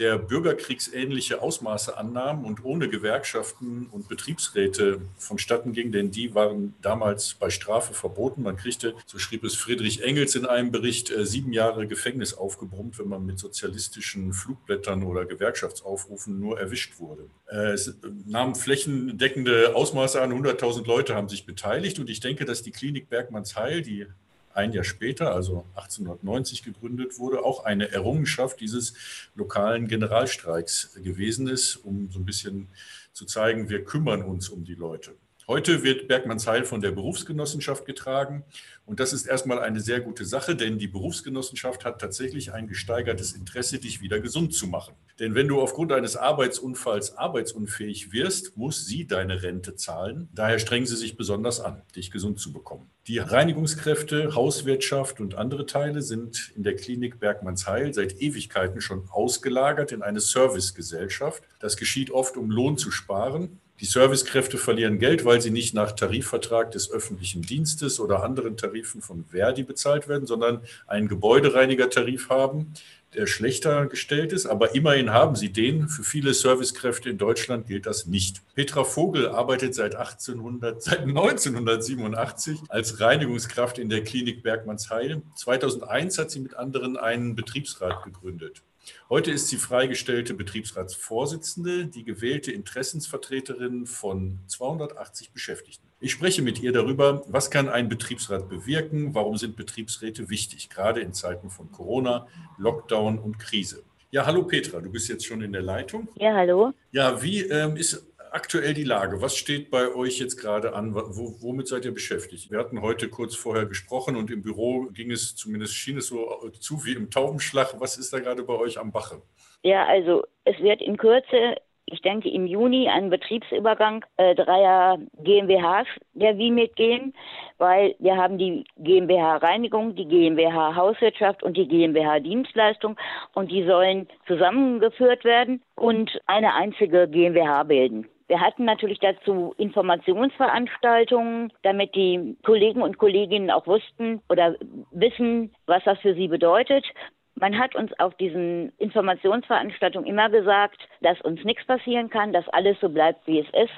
der 0.00 0.16
bürgerkriegsähnliche 0.16 1.42
Ausmaße 1.42 1.96
annahm 1.98 2.46
und 2.46 2.64
ohne 2.64 2.88
Gewerkschaften 2.88 3.86
und 3.92 4.08
Betriebsräte 4.08 5.02
vonstatten 5.18 5.74
ging, 5.74 5.92
denn 5.92 6.10
die 6.10 6.34
waren 6.34 6.74
damals 6.80 7.34
bei 7.34 7.50
Strafe 7.50 7.92
verboten. 7.92 8.42
Man 8.42 8.56
kriegte, 8.56 8.94
so 9.04 9.18
schrieb 9.18 9.44
es 9.44 9.54
Friedrich 9.54 10.02
Engels 10.02 10.34
in 10.34 10.46
einem 10.46 10.72
Bericht, 10.72 11.10
äh, 11.10 11.26
sieben 11.26 11.52
Jahre 11.52 11.86
Gefängnis 11.86 12.32
aufgebrummt, 12.32 12.98
wenn 12.98 13.08
man 13.08 13.26
mit 13.26 13.38
sozialistischen 13.38 14.32
Flugblättern 14.32 15.02
oder 15.02 15.26
Gewerkschaftsaufrufen 15.26 16.40
nur 16.40 16.58
erwischt 16.58 16.98
wurde. 16.98 17.26
Äh, 17.50 17.72
es 17.72 17.94
nahm 18.26 18.54
flächendeckende 18.54 19.74
Ausmaße 19.74 20.22
an, 20.22 20.32
100.000 20.32 20.86
Leute 20.86 21.14
haben 21.14 21.28
sich 21.28 21.44
beteiligt 21.44 21.98
und 21.98 22.08
ich 22.08 22.20
denke, 22.20 22.46
dass 22.46 22.62
die 22.62 22.70
Klinik 22.70 23.10
Bergmannsheil, 23.10 23.82
die 23.82 24.06
ein 24.54 24.72
Jahr 24.72 24.84
später, 24.84 25.34
also 25.34 25.64
1890 25.74 26.62
gegründet 26.62 27.18
wurde, 27.18 27.44
auch 27.44 27.64
eine 27.64 27.90
Errungenschaft 27.92 28.60
dieses 28.60 28.94
lokalen 29.34 29.88
Generalstreiks 29.88 30.94
gewesen 31.02 31.48
ist, 31.48 31.76
um 31.76 32.10
so 32.10 32.18
ein 32.18 32.24
bisschen 32.24 32.68
zu 33.12 33.26
zeigen, 33.26 33.68
wir 33.68 33.84
kümmern 33.84 34.22
uns 34.22 34.48
um 34.48 34.64
die 34.64 34.74
Leute. 34.74 35.14
Heute 35.50 35.82
wird 35.82 36.06
Bergmannsheil 36.06 36.62
von 36.62 36.80
der 36.80 36.92
Berufsgenossenschaft 36.92 37.84
getragen 37.84 38.44
und 38.86 39.00
das 39.00 39.12
ist 39.12 39.26
erstmal 39.26 39.58
eine 39.58 39.80
sehr 39.80 40.00
gute 40.00 40.24
Sache, 40.24 40.54
denn 40.54 40.78
die 40.78 40.86
Berufsgenossenschaft 40.86 41.84
hat 41.84 42.00
tatsächlich 42.00 42.52
ein 42.52 42.68
gesteigertes 42.68 43.32
Interesse, 43.32 43.80
dich 43.80 44.00
wieder 44.00 44.20
gesund 44.20 44.54
zu 44.54 44.68
machen. 44.68 44.94
Denn 45.18 45.34
wenn 45.34 45.48
du 45.48 45.60
aufgrund 45.60 45.90
eines 45.90 46.16
Arbeitsunfalls 46.16 47.18
arbeitsunfähig 47.18 48.12
wirst, 48.12 48.56
muss 48.56 48.86
sie 48.86 49.08
deine 49.08 49.42
Rente 49.42 49.74
zahlen. 49.74 50.28
Daher 50.32 50.60
strengen 50.60 50.86
sie 50.86 50.94
sich 50.94 51.16
besonders 51.16 51.58
an, 51.58 51.82
dich 51.96 52.12
gesund 52.12 52.38
zu 52.38 52.52
bekommen. 52.52 52.88
Die 53.08 53.18
Reinigungskräfte, 53.18 54.36
Hauswirtschaft 54.36 55.20
und 55.20 55.34
andere 55.34 55.66
Teile 55.66 56.00
sind 56.00 56.52
in 56.54 56.62
der 56.62 56.76
Klinik 56.76 57.18
Bergmannsheil 57.18 57.92
seit 57.92 58.22
Ewigkeiten 58.22 58.80
schon 58.80 59.08
ausgelagert 59.10 59.90
in 59.90 60.02
eine 60.02 60.20
Servicegesellschaft. 60.20 61.42
Das 61.58 61.76
geschieht 61.76 62.12
oft, 62.12 62.36
um 62.36 62.52
Lohn 62.52 62.78
zu 62.78 62.92
sparen. 62.92 63.58
Die 63.80 63.86
Servicekräfte 63.86 64.58
verlieren 64.58 64.98
Geld, 64.98 65.24
weil 65.24 65.40
sie 65.40 65.50
nicht 65.50 65.72
nach 65.72 65.92
Tarifvertrag 65.92 66.70
des 66.70 66.90
öffentlichen 66.90 67.40
Dienstes 67.40 67.98
oder 67.98 68.22
anderen 68.22 68.58
Tarifen 68.58 69.00
von 69.00 69.24
Verdi 69.24 69.62
bezahlt 69.62 70.06
werden, 70.06 70.26
sondern 70.26 70.60
einen 70.86 71.08
Gebäudereinigertarif 71.08 72.28
haben, 72.28 72.74
der 73.14 73.26
schlechter 73.26 73.86
gestellt 73.86 74.34
ist. 74.34 74.44
Aber 74.44 74.74
immerhin 74.74 75.10
haben 75.10 75.34
sie 75.34 75.50
den. 75.50 75.88
Für 75.88 76.04
viele 76.04 76.34
Servicekräfte 76.34 77.08
in 77.08 77.16
Deutschland 77.16 77.68
gilt 77.68 77.86
das 77.86 78.04
nicht. 78.04 78.42
Petra 78.54 78.84
Vogel 78.84 79.28
arbeitet 79.28 79.74
seit, 79.74 79.94
1800, 79.94 80.82
seit 80.82 81.00
1987 81.00 82.58
als 82.68 83.00
Reinigungskraft 83.00 83.78
in 83.78 83.88
der 83.88 84.04
Klinik 84.04 84.42
Bergmannsheil. 84.42 85.22
2001 85.36 86.18
hat 86.18 86.30
sie 86.30 86.40
mit 86.40 86.54
anderen 86.54 86.98
einen 86.98 87.34
Betriebsrat 87.34 88.04
gegründet. 88.04 88.62
Heute 89.08 89.30
ist 89.30 89.48
sie 89.48 89.56
freigestellte 89.56 90.34
Betriebsratsvorsitzende, 90.34 91.86
die 91.86 92.04
gewählte 92.04 92.52
Interessensvertreterin 92.52 93.86
von 93.86 94.40
280 94.46 95.32
Beschäftigten. 95.32 95.86
Ich 96.00 96.12
spreche 96.12 96.42
mit 96.42 96.62
ihr 96.62 96.72
darüber, 96.72 97.22
was 97.26 97.50
kann 97.50 97.68
ein 97.68 97.88
Betriebsrat 97.88 98.48
bewirken, 98.48 99.14
warum 99.14 99.36
sind 99.36 99.56
Betriebsräte 99.56 100.30
wichtig, 100.30 100.70
gerade 100.70 101.00
in 101.00 101.12
Zeiten 101.12 101.50
von 101.50 101.70
Corona, 101.70 102.26
Lockdown 102.56 103.18
und 103.18 103.38
Krise. 103.38 103.82
Ja, 104.12 104.26
hallo 104.26 104.42
Petra, 104.42 104.80
du 104.80 104.90
bist 104.90 105.08
jetzt 105.08 105.24
schon 105.24 105.40
in 105.40 105.52
der 105.52 105.62
Leitung. 105.62 106.08
Ja, 106.16 106.34
hallo. 106.34 106.72
Ja, 106.90 107.22
wie 107.22 107.42
ähm, 107.42 107.76
ist 107.76 108.09
aktuell 108.30 108.74
die 108.74 108.84
Lage? 108.84 109.20
Was 109.22 109.36
steht 109.36 109.70
bei 109.70 109.94
euch 109.94 110.18
jetzt 110.18 110.36
gerade 110.36 110.74
an? 110.74 110.94
Wo, 110.94 111.36
womit 111.40 111.68
seid 111.68 111.84
ihr 111.84 111.94
beschäftigt? 111.94 112.50
Wir 112.50 112.58
hatten 112.58 112.82
heute 112.82 113.08
kurz 113.08 113.34
vorher 113.34 113.66
gesprochen 113.66 114.16
und 114.16 114.30
im 114.30 114.42
Büro 114.42 114.86
ging 114.92 115.10
es, 115.10 115.36
zumindest 115.36 115.74
schien 115.74 115.98
es 115.98 116.08
so 116.08 116.50
zu 116.58 116.84
wie 116.84 116.92
im 116.92 117.10
Taubenschlag. 117.10 117.74
Was 117.78 117.98
ist 117.98 118.12
da 118.12 118.20
gerade 118.20 118.42
bei 118.42 118.54
euch 118.54 118.78
am 118.78 118.92
Bache? 118.92 119.22
Ja, 119.62 119.86
also 119.86 120.24
es 120.44 120.58
wird 120.60 120.80
in 120.80 120.96
Kürze, 120.96 121.56
ich 121.86 122.00
denke 122.02 122.30
im 122.30 122.46
Juni, 122.46 122.88
ein 122.88 123.10
Betriebsübergang 123.10 124.04
äh, 124.16 124.34
dreier 124.34 124.98
GmbHs 125.22 125.88
der 126.14 126.38
WIMIT 126.38 126.76
gehen, 126.76 127.14
weil 127.58 127.96
wir 127.98 128.16
haben 128.16 128.38
die 128.38 128.64
GmbH 128.78 129.38
Reinigung, 129.38 129.96
die 129.96 130.06
GmbH 130.06 130.76
Hauswirtschaft 130.76 131.42
und 131.42 131.56
die 131.56 131.66
GmbH 131.66 132.20
Dienstleistung 132.20 132.96
und 133.34 133.50
die 133.50 133.64
sollen 133.64 134.08
zusammengeführt 134.26 135.24
werden 135.24 135.62
und 135.74 136.10
eine 136.26 136.54
einzige 136.54 137.08
GmbH 137.08 137.64
bilden. 137.64 138.08
Wir 138.30 138.40
hatten 138.40 138.64
natürlich 138.64 139.00
dazu 139.00 139.54
Informationsveranstaltungen, 139.58 141.52
damit 141.64 141.96
die 141.96 142.36
Kollegen 142.44 142.80
und 142.80 142.96
Kolleginnen 142.96 143.50
auch 143.50 143.66
wussten 143.66 144.22
oder 144.28 144.54
wissen, 144.92 145.52
was 145.66 145.82
das 145.82 145.98
für 145.98 146.14
sie 146.14 146.28
bedeutet. 146.28 146.86
Man 147.34 147.58
hat 147.58 147.74
uns 147.74 147.90
auf 147.98 148.14
diesen 148.18 148.70
Informationsveranstaltungen 148.78 150.08
immer 150.08 150.30
gesagt, 150.30 150.78
dass 151.00 151.20
uns 151.22 151.42
nichts 151.42 151.66
passieren 151.66 152.08
kann, 152.08 152.32
dass 152.32 152.48
alles 152.50 152.78
so 152.80 152.88
bleibt, 152.88 153.26
wie 153.26 153.40
es 153.40 153.48
ist 153.48 153.74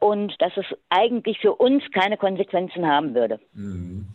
und 0.00 0.34
dass 0.40 0.56
es 0.56 0.66
eigentlich 0.90 1.38
für 1.38 1.54
uns 1.54 1.84
keine 1.92 2.16
Konsequenzen 2.16 2.84
haben 2.84 3.14
würde. 3.14 3.38
Mhm. 3.54 4.08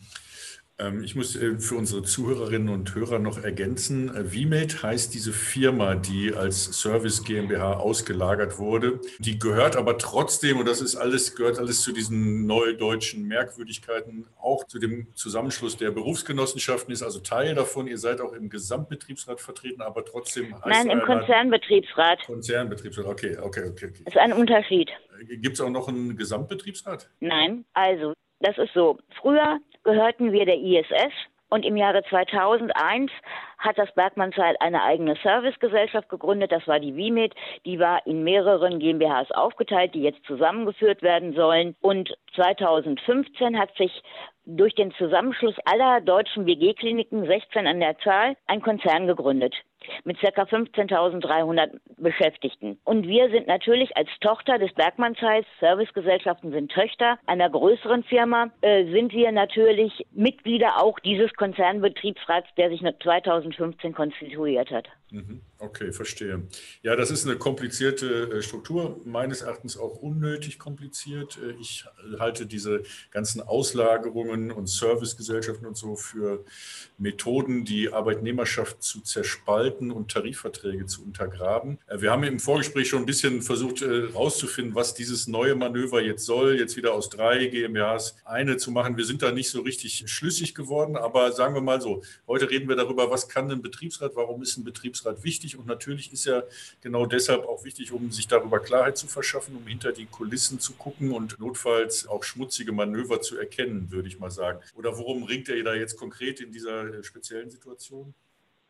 Ähm, 0.80 1.04
ich 1.04 1.16
muss 1.16 1.36
äh, 1.36 1.58
für 1.58 1.76
unsere 1.76 2.04
Zuhörerinnen 2.04 2.70
und 2.70 2.94
Hörer 2.94 3.18
noch 3.18 3.44
ergänzen, 3.44 4.16
äh, 4.16 4.24
VMate 4.26 4.84
heißt 4.84 5.14
diese 5.14 5.34
Firma, 5.34 5.96
die 5.96 6.34
als 6.34 6.66
Service 6.80 7.24
GmbH 7.24 7.78
ausgelagert 7.78 8.60
wurde. 8.60 9.00
Die 9.18 9.40
gehört 9.40 9.76
aber 9.76 9.98
trotzdem, 9.98 10.60
und 10.60 10.68
das 10.68 10.82
ist 10.82 10.96
alles, 10.96 11.36
gehört 11.36 11.58
alles 11.58 11.82
zu 11.82 11.94
diesen 11.94 12.46
neudeutschen 12.46 13.28
Merkwürdigkeiten, 13.28 14.28
auch 14.40 14.66
zu 14.66 14.78
dem 14.78 15.08
Zusammenschluss 15.16 15.78
der 15.78 15.90
Berufsgenossenschaften, 15.90 16.94
ist 16.94 17.02
also 17.02 17.20
Teil 17.22 17.56
davon. 17.56 17.88
Ihr 17.88 17.98
seid 17.98 18.22
auch 18.22 18.34
im 18.34 18.50
Gesamtbetriebsrat 18.50 19.42
vertreten, 19.42 19.82
aber 19.82 20.06
trotzdem 20.06 20.54
heißt 20.54 20.66
Nein, 20.68 20.90
im 20.92 21.02
Konzernbetriebsrat. 21.02 22.24
Konzernbetriebsrat, 22.26 23.06
okay, 23.08 23.36
okay, 23.42 23.64
okay. 23.68 23.88
okay. 23.88 24.04
Das 24.06 24.14
ist 24.14 24.20
ein 24.20 24.34
Unterschied. 24.34 24.92
Äh, 25.20 25.38
Gibt 25.38 25.56
es 25.56 25.62
auch 25.62 25.72
noch 25.72 25.88
einen 25.88 26.16
Gesamtbetriebsrat? 26.16 27.10
Nein, 27.20 27.66
also 27.74 28.14
das 28.42 28.56
ist 28.60 28.74
so. 28.76 29.00
Früher 29.20 29.60
gehörten 29.88 30.34
wir 30.34 30.46
der 30.46 30.58
ISS 30.58 31.14
und 31.50 31.66
im 31.66 31.78
Jahre 31.78 32.04
2001 32.04 33.10
hat 33.58 33.78
das 33.78 33.92
Bergmannsheil 33.94 34.56
eine 34.60 34.84
eigene 34.84 35.16
Servicegesellschaft 35.24 36.10
gegründet. 36.10 36.52
Das 36.52 36.68
war 36.68 36.80
die 36.80 36.96
WIMED. 36.96 37.34
Die 37.66 37.80
war 37.80 38.06
in 38.06 38.24
mehreren 38.24 38.80
GmbHs 38.80 39.32
aufgeteilt, 39.32 39.94
die 39.94 40.04
jetzt 40.04 40.24
zusammengeführt 40.26 41.02
werden 41.02 41.34
sollen. 41.34 41.76
Und 41.82 42.16
2015 42.36 43.58
hat 43.58 43.76
sich 43.78 44.04
durch 44.48 44.74
den 44.76 44.92
Zusammenschluss 44.94 45.56
aller 45.66 46.00
deutschen 46.02 46.46
WG-Kliniken, 46.46 47.26
16 47.26 47.68
an 47.68 47.80
der 47.80 47.98
Zahl, 48.00 48.36
ein 48.48 48.62
Konzern 48.62 49.06
gegründet 49.06 49.54
mit 50.04 50.20
ca. 50.20 50.44
15.300 50.44 51.80
Beschäftigten. 51.98 52.80
Und 52.84 53.08
wir 53.08 53.30
sind 53.30 53.48
natürlich 53.48 53.96
als 53.96 54.10
Tochter 54.22 54.58
des 54.58 54.74
Bergmannsheils, 54.74 55.46
Servicegesellschaften 55.60 56.52
sind 56.52 56.72
Töchter 56.72 57.20
einer 57.26 57.50
größeren 57.50 58.04
Firma, 58.04 58.50
äh, 58.62 58.86
sind 58.92 59.14
wir 59.14 59.32
natürlich 59.32 60.06
Mitglieder 60.12 60.82
auch 60.82 61.00
dieses 61.00 61.34
Konzernbetriebsrats, 61.36 62.48
der 62.58 62.70
sich 62.70 62.82
2015 62.82 63.47
konstituiert 63.94 64.72
hat. 64.72 64.88
Mhm. 65.10 65.42
Okay, 65.60 65.92
verstehe. 65.92 66.44
Ja, 66.84 66.96
das 66.96 67.10
ist 67.10 67.26
eine 67.26 67.38
komplizierte 67.38 68.30
äh, 68.30 68.42
Struktur, 68.42 69.00
meines 69.06 69.42
Erachtens 69.42 69.78
auch 69.78 69.96
unnötig 69.96 70.60
kompliziert. 70.60 71.40
Äh, 71.42 71.56
ich 71.60 71.86
halte 72.20 72.46
diese 72.46 72.84
ganzen 73.10 73.42
Auslagerungen 73.42 74.52
und 74.52 74.68
Servicegesellschaften 74.68 75.66
und 75.66 75.78
so 75.78 75.96
für 75.96 76.44
Methoden, 76.98 77.64
die 77.64 77.92
Arbeitnehmerschaft 77.92 78.84
zu 78.84 79.02
zerspalten 79.02 79.92
und 79.92 80.12
Tarifverträge 80.12 80.86
zu 80.86 81.04
untergraben. 81.04 81.80
Äh, 81.88 82.02
wir 82.02 82.12
haben 82.12 82.24
im 82.24 82.40
Vorgespräch 82.40 82.90
schon 82.90 83.04
ein 83.04 83.08
bisschen 83.08 83.42
versucht 83.42 83.82
herauszufinden, 83.82 84.76
was 84.76 84.94
dieses 84.94 85.28
neue 85.28 85.56
Manöver 85.56 86.02
jetzt 86.02 86.26
soll, 86.26 86.60
jetzt 86.60 86.76
wieder 86.76 86.94
aus 86.94 87.10
drei 87.10 87.48
GmbHs 87.48 88.18
eine 88.26 88.58
zu 88.58 88.72
machen. 88.72 88.98
Wir 88.98 89.06
sind 89.06 89.22
da 89.22 89.32
nicht 89.32 89.50
so 89.50 89.62
richtig 89.62 90.04
schlüssig 90.08 90.54
geworden, 90.54 90.98
aber 90.98 91.32
sagen 91.32 91.56
wir 91.56 91.62
mal 91.62 91.82
so, 91.82 92.04
heute 92.28 92.50
reden 92.50 92.68
wir 92.68 92.76
darüber, 92.76 93.10
was 93.10 93.30
kann 93.30 93.50
ein 93.50 93.62
Betriebsrat, 93.62 94.12
warum 94.16 94.44
ist 94.44 94.58
ein 94.58 94.64
Betriebsrat 94.64 94.97
wichtig? 95.06 95.38
wichtig 95.48 95.58
und 95.58 95.68
natürlich 95.68 96.12
ist 96.12 96.28
er 96.28 96.46
genau 96.82 97.06
deshalb 97.06 97.46
auch 97.46 97.64
wichtig, 97.64 97.92
um 97.92 98.12
sich 98.12 98.28
darüber 98.28 98.60
Klarheit 98.60 98.98
zu 98.98 99.08
verschaffen, 99.08 99.56
um 99.56 99.68
hinter 99.68 99.92
die 99.92 100.06
Kulissen 100.06 100.60
zu 100.60 100.74
gucken 100.74 101.12
und 101.12 101.40
notfalls 101.40 102.08
auch 102.08 102.24
schmutzige 102.24 102.72
Manöver 102.72 103.22
zu 103.22 103.38
erkennen, 103.38 103.92
würde 103.92 104.08
ich 104.08 104.20
mal 104.20 104.32
sagen. 104.32 104.60
Oder 104.76 104.98
worum 104.98 105.24
ringt 105.24 105.50
er 105.50 105.62
da 105.64 105.74
jetzt 105.74 105.98
konkret 105.98 106.40
in 106.40 106.52
dieser 106.52 107.04
speziellen 107.04 107.50
Situation? 107.50 108.14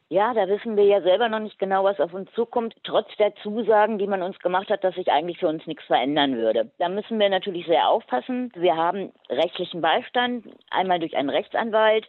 Ja, 0.10 0.34
da 0.34 0.48
wissen 0.48 0.78
wir 0.78 0.86
ja 0.86 1.02
selber 1.02 1.28
noch 1.28 1.42
nicht 1.42 1.60
genau, 1.60 1.84
was 1.84 2.00
auf 2.00 2.14
uns 2.14 2.32
zukommt, 2.32 2.74
trotz 2.84 3.14
der 3.18 3.36
Zusagen, 3.44 3.98
die 3.98 4.08
man 4.08 4.22
uns 4.22 4.40
gemacht 4.40 4.70
hat, 4.70 4.82
dass 4.86 4.96
sich 4.96 5.12
eigentlich 5.12 5.38
für 5.38 5.50
uns 5.50 5.68
nichts 5.68 5.84
verändern 5.84 6.38
würde. 6.38 6.72
Da 6.80 6.88
müssen 6.88 7.20
wir 7.20 7.28
natürlich 7.28 7.66
sehr 7.66 7.90
aufpassen. 7.90 8.50
Wir 8.56 8.78
haben 8.78 9.12
rechtlichen 9.30 9.82
Beistand, 9.82 10.46
einmal 10.70 11.00
durch 11.00 11.18
einen 11.18 11.30
Rechtsanwalt, 11.30 12.08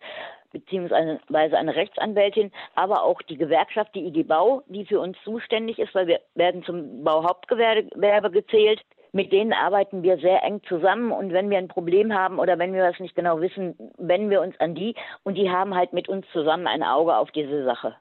beziehungsweise 0.53 1.59
eine 1.59 1.75
Rechtsanwältin, 1.75 2.53
aber 2.75 3.03
auch 3.03 3.21
die 3.23 3.37
Gewerkschaft, 3.37 3.95
die 3.95 4.07
IG 4.07 4.25
Bau, 4.25 4.63
die 4.67 4.85
für 4.85 5.01
uns 5.01 5.17
zuständig 5.25 5.79
ist, 5.79 5.95
weil 5.95 6.07
wir 6.07 6.21
werden 6.35 6.63
zum 6.65 7.05
Bauhauptgewerbe 7.05 8.31
gezählt. 8.31 8.81
Mit 9.13 9.33
denen 9.33 9.55
arbeiten 9.55 10.03
wir 10.03 10.19
sehr 10.19 10.43
eng 10.43 10.61
zusammen 10.69 11.13
und 11.13 11.33
wenn 11.33 11.49
wir 11.49 11.57
ein 11.57 11.69
Problem 11.69 12.13
haben 12.13 12.39
oder 12.39 12.59
wenn 12.59 12.75
wir 12.75 12.83
was 12.85 13.01
nicht 13.01 13.15
genau 13.15 13.41
wissen, 13.41 13.75
wenden 13.97 14.29
wir 14.29 14.43
uns 14.43 14.59
an 14.61 14.75
die 14.75 14.95
und 15.23 15.37
die 15.37 15.51
haben 15.51 15.75
halt 15.75 15.95
mit 15.95 16.09
uns 16.09 16.27
zusammen 16.33 16.67
ein 16.67 16.83
Auge 16.83 17.17
auf 17.17 17.31
diese 17.31 17.65
Sache. 17.65 17.97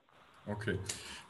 Okay. 0.50 0.78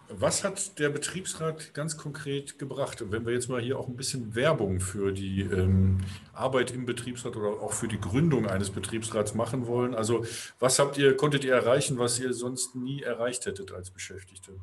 Was 0.10 0.46
hat 0.46 0.80
der 0.80 0.90
Betriebsrat 0.90 1.74
ganz 1.74 1.98
konkret 1.98 2.58
gebracht? 2.60 3.04
Wenn 3.12 3.26
wir 3.26 3.34
jetzt 3.34 3.50
mal 3.50 3.60
hier 3.60 3.78
auch 3.78 3.88
ein 3.88 3.98
bisschen 3.98 4.36
Werbung 4.36 4.80
für 4.80 5.12
die 5.12 5.42
ähm, 5.42 5.98
Arbeit 6.34 6.72
im 6.72 6.86
Betriebsrat 6.86 7.36
oder 7.36 7.62
auch 7.62 7.74
für 7.74 7.90
die 7.90 8.00
Gründung 8.00 8.48
eines 8.48 8.72
Betriebsrats 8.72 9.36
machen 9.36 9.68
wollen, 9.68 9.94
also 9.94 10.24
was 10.60 10.79
habt 10.79 10.98
ihr, 10.98 11.18
konntet 11.18 11.44
ihr 11.44 11.53
erreichen, 11.53 12.00
was 12.00 12.20
ihr 12.22 12.31
sonst 12.31 12.74
nie 12.75 13.01
erreicht 13.01 13.46
hättet 13.46 13.74
als 13.74 13.92
Beschäftigte? 13.92 14.53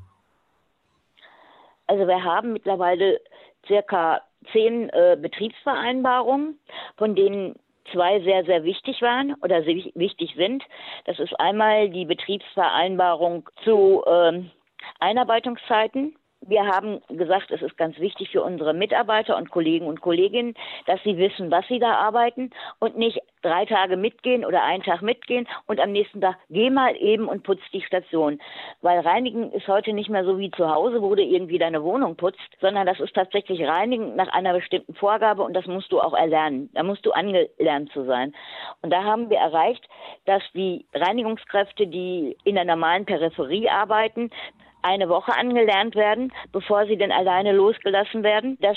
Also 1.87 2.07
wir 2.07 2.25
haben 2.25 2.55
mittlerweile 2.55 3.21
circa 3.67 4.23
zehn 4.51 4.89
äh, 4.91 5.19
Betriebsvereinbarungen, 5.21 6.59
von 6.97 7.15
denen 7.15 7.57
zwei 7.93 8.21
sehr, 8.21 8.45
sehr 8.47 8.65
wichtig 8.65 9.03
waren 9.03 9.35
oder 9.43 9.63
sehr 9.63 9.77
wichtig 9.95 10.33
sind. 10.37 10.65
Das 11.05 11.19
ist 11.19 11.39
einmal 11.39 11.91
die 11.91 12.07
Betriebsvereinbarung 12.07 13.49
zu 13.63 14.03
ähm, 14.07 14.51
Einarbeitungszeiten. 15.01 16.17
Wir 16.47 16.67
haben 16.67 17.01
gesagt, 17.09 17.51
es 17.51 17.63
ist 17.63 17.79
ganz 17.79 17.99
wichtig 17.99 18.31
für 18.31 18.43
unsere 18.43 18.75
Mitarbeiter 18.75 19.37
und 19.37 19.51
Kollegen 19.51 19.87
und 19.87 20.01
Kolleginnen, 20.03 20.55
dass 20.87 21.03
sie 21.03 21.17
wissen, 21.17 21.51
was 21.51 21.67
sie 21.69 21.79
da 21.79 21.95
arbeiten 21.95 22.51
und 22.81 22.99
nicht 22.99 23.21
drei 23.41 23.65
Tage 23.65 23.97
mitgehen 23.97 24.45
oder 24.45 24.63
einen 24.63 24.83
Tag 24.83 25.03
mitgehen 25.03 25.47
und 25.67 25.81
am 25.81 25.93
nächsten 25.93 26.21
Tag 26.21 26.37
geh 26.51 26.71
mal 26.71 26.97
eben 26.97 27.29
und 27.29 27.45
putz 27.45 27.61
die 27.73 27.83
Station. 27.83 28.41
Weil 28.83 29.01
Reinigen 29.01 29.53
ist 29.53 29.69
heute 29.69 29.93
nicht 29.93 30.11
mehr 30.11 30.25
so 30.25 30.39
wie 30.39 30.51
zu 30.51 30.69
Hause, 30.69 31.01
wo 31.03 31.15
du 31.15 31.23
irgendwie 31.23 31.59
deine 31.59 31.83
Wohnung 31.83 32.17
putzt, 32.17 32.41
sondern 32.61 32.87
das 32.87 33.01
ist 33.01 33.15
tatsächlich 33.15 33.63
Reinigen 33.63 34.17
nach 34.17 34.29
einer 34.29 34.53
bestimmten 34.53 34.95
Vorgabe 34.95 35.43
und 35.43 35.55
das 35.55 35.67
musst 35.67 35.93
du 35.93 36.01
auch 36.01 36.15
erlernen. 36.15 36.71
Da 36.75 36.83
musst 36.83 37.07
du 37.07 37.13
angelernt 37.13 37.91
zu 37.93 38.05
sein. 38.05 38.35
Und 38.83 38.91
da 38.93 39.03
haben 39.03 39.31
wir 39.31 39.39
erreicht, 39.39 39.87
dass 40.27 40.43
die 40.55 40.87
Reinigungskräfte, 40.95 41.87
die 41.87 42.37
in 42.45 42.55
der 42.55 42.65
normalen 42.65 43.07
Peripherie 43.07 43.69
arbeiten, 43.69 44.31
eine 44.85 45.09
Woche 45.09 45.37
angelernt 45.37 45.97
werden, 45.97 46.33
bevor 46.53 46.87
sie 46.87 46.97
denn 46.97 47.11
alleine 47.11 47.53
losgelassen 47.53 48.23
werden. 48.23 48.59
Dass 48.61 48.77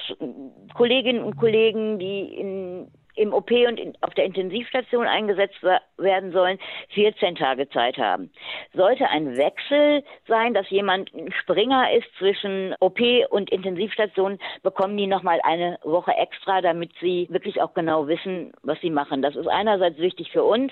Kolleginnen 0.73 1.23
und 1.23 1.37
Kollegen, 1.37 1.99
die 1.99 2.33
in 2.35 2.87
im 3.17 3.33
OP 3.33 3.51
und 3.51 3.79
in, 3.79 3.93
auf 4.01 4.13
der 4.13 4.25
Intensivstation 4.25 5.07
eingesetzt 5.07 5.57
werden 5.97 6.31
sollen, 6.31 6.59
14 6.89 7.35
Tage 7.35 7.67
Zeit 7.69 7.97
haben. 7.97 8.31
Sollte 8.73 9.09
ein 9.09 9.37
Wechsel 9.37 10.03
sein, 10.27 10.53
dass 10.53 10.69
jemand 10.69 11.13
ein 11.13 11.31
Springer 11.31 11.91
ist 11.93 12.07
zwischen 12.17 12.75
OP 12.79 12.99
und 13.29 13.51
Intensivstation, 13.51 14.39
bekommen 14.63 14.97
die 14.97 15.07
nochmal 15.07 15.39
eine 15.43 15.79
Woche 15.83 16.11
extra, 16.11 16.61
damit 16.61 16.91
sie 17.01 17.27
wirklich 17.29 17.61
auch 17.61 17.73
genau 17.73 18.07
wissen, 18.07 18.53
was 18.61 18.79
sie 18.81 18.89
machen. 18.89 19.21
Das 19.21 19.35
ist 19.35 19.47
einerseits 19.47 19.97
wichtig 19.97 20.31
für 20.31 20.43
uns, 20.43 20.71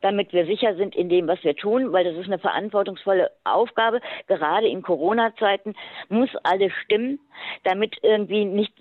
damit 0.00 0.32
wir 0.32 0.46
sicher 0.46 0.74
sind 0.76 0.96
in 0.96 1.08
dem, 1.08 1.28
was 1.28 1.42
wir 1.44 1.54
tun, 1.54 1.92
weil 1.92 2.04
das 2.04 2.16
ist 2.16 2.26
eine 2.26 2.38
verantwortungsvolle 2.38 3.30
Aufgabe. 3.44 4.00
Gerade 4.26 4.68
in 4.68 4.82
Corona-Zeiten 4.82 5.74
muss 6.08 6.30
alles 6.42 6.72
stimmen, 6.84 7.18
damit 7.64 7.96
irgendwie 8.02 8.44
nicht, 8.44 8.72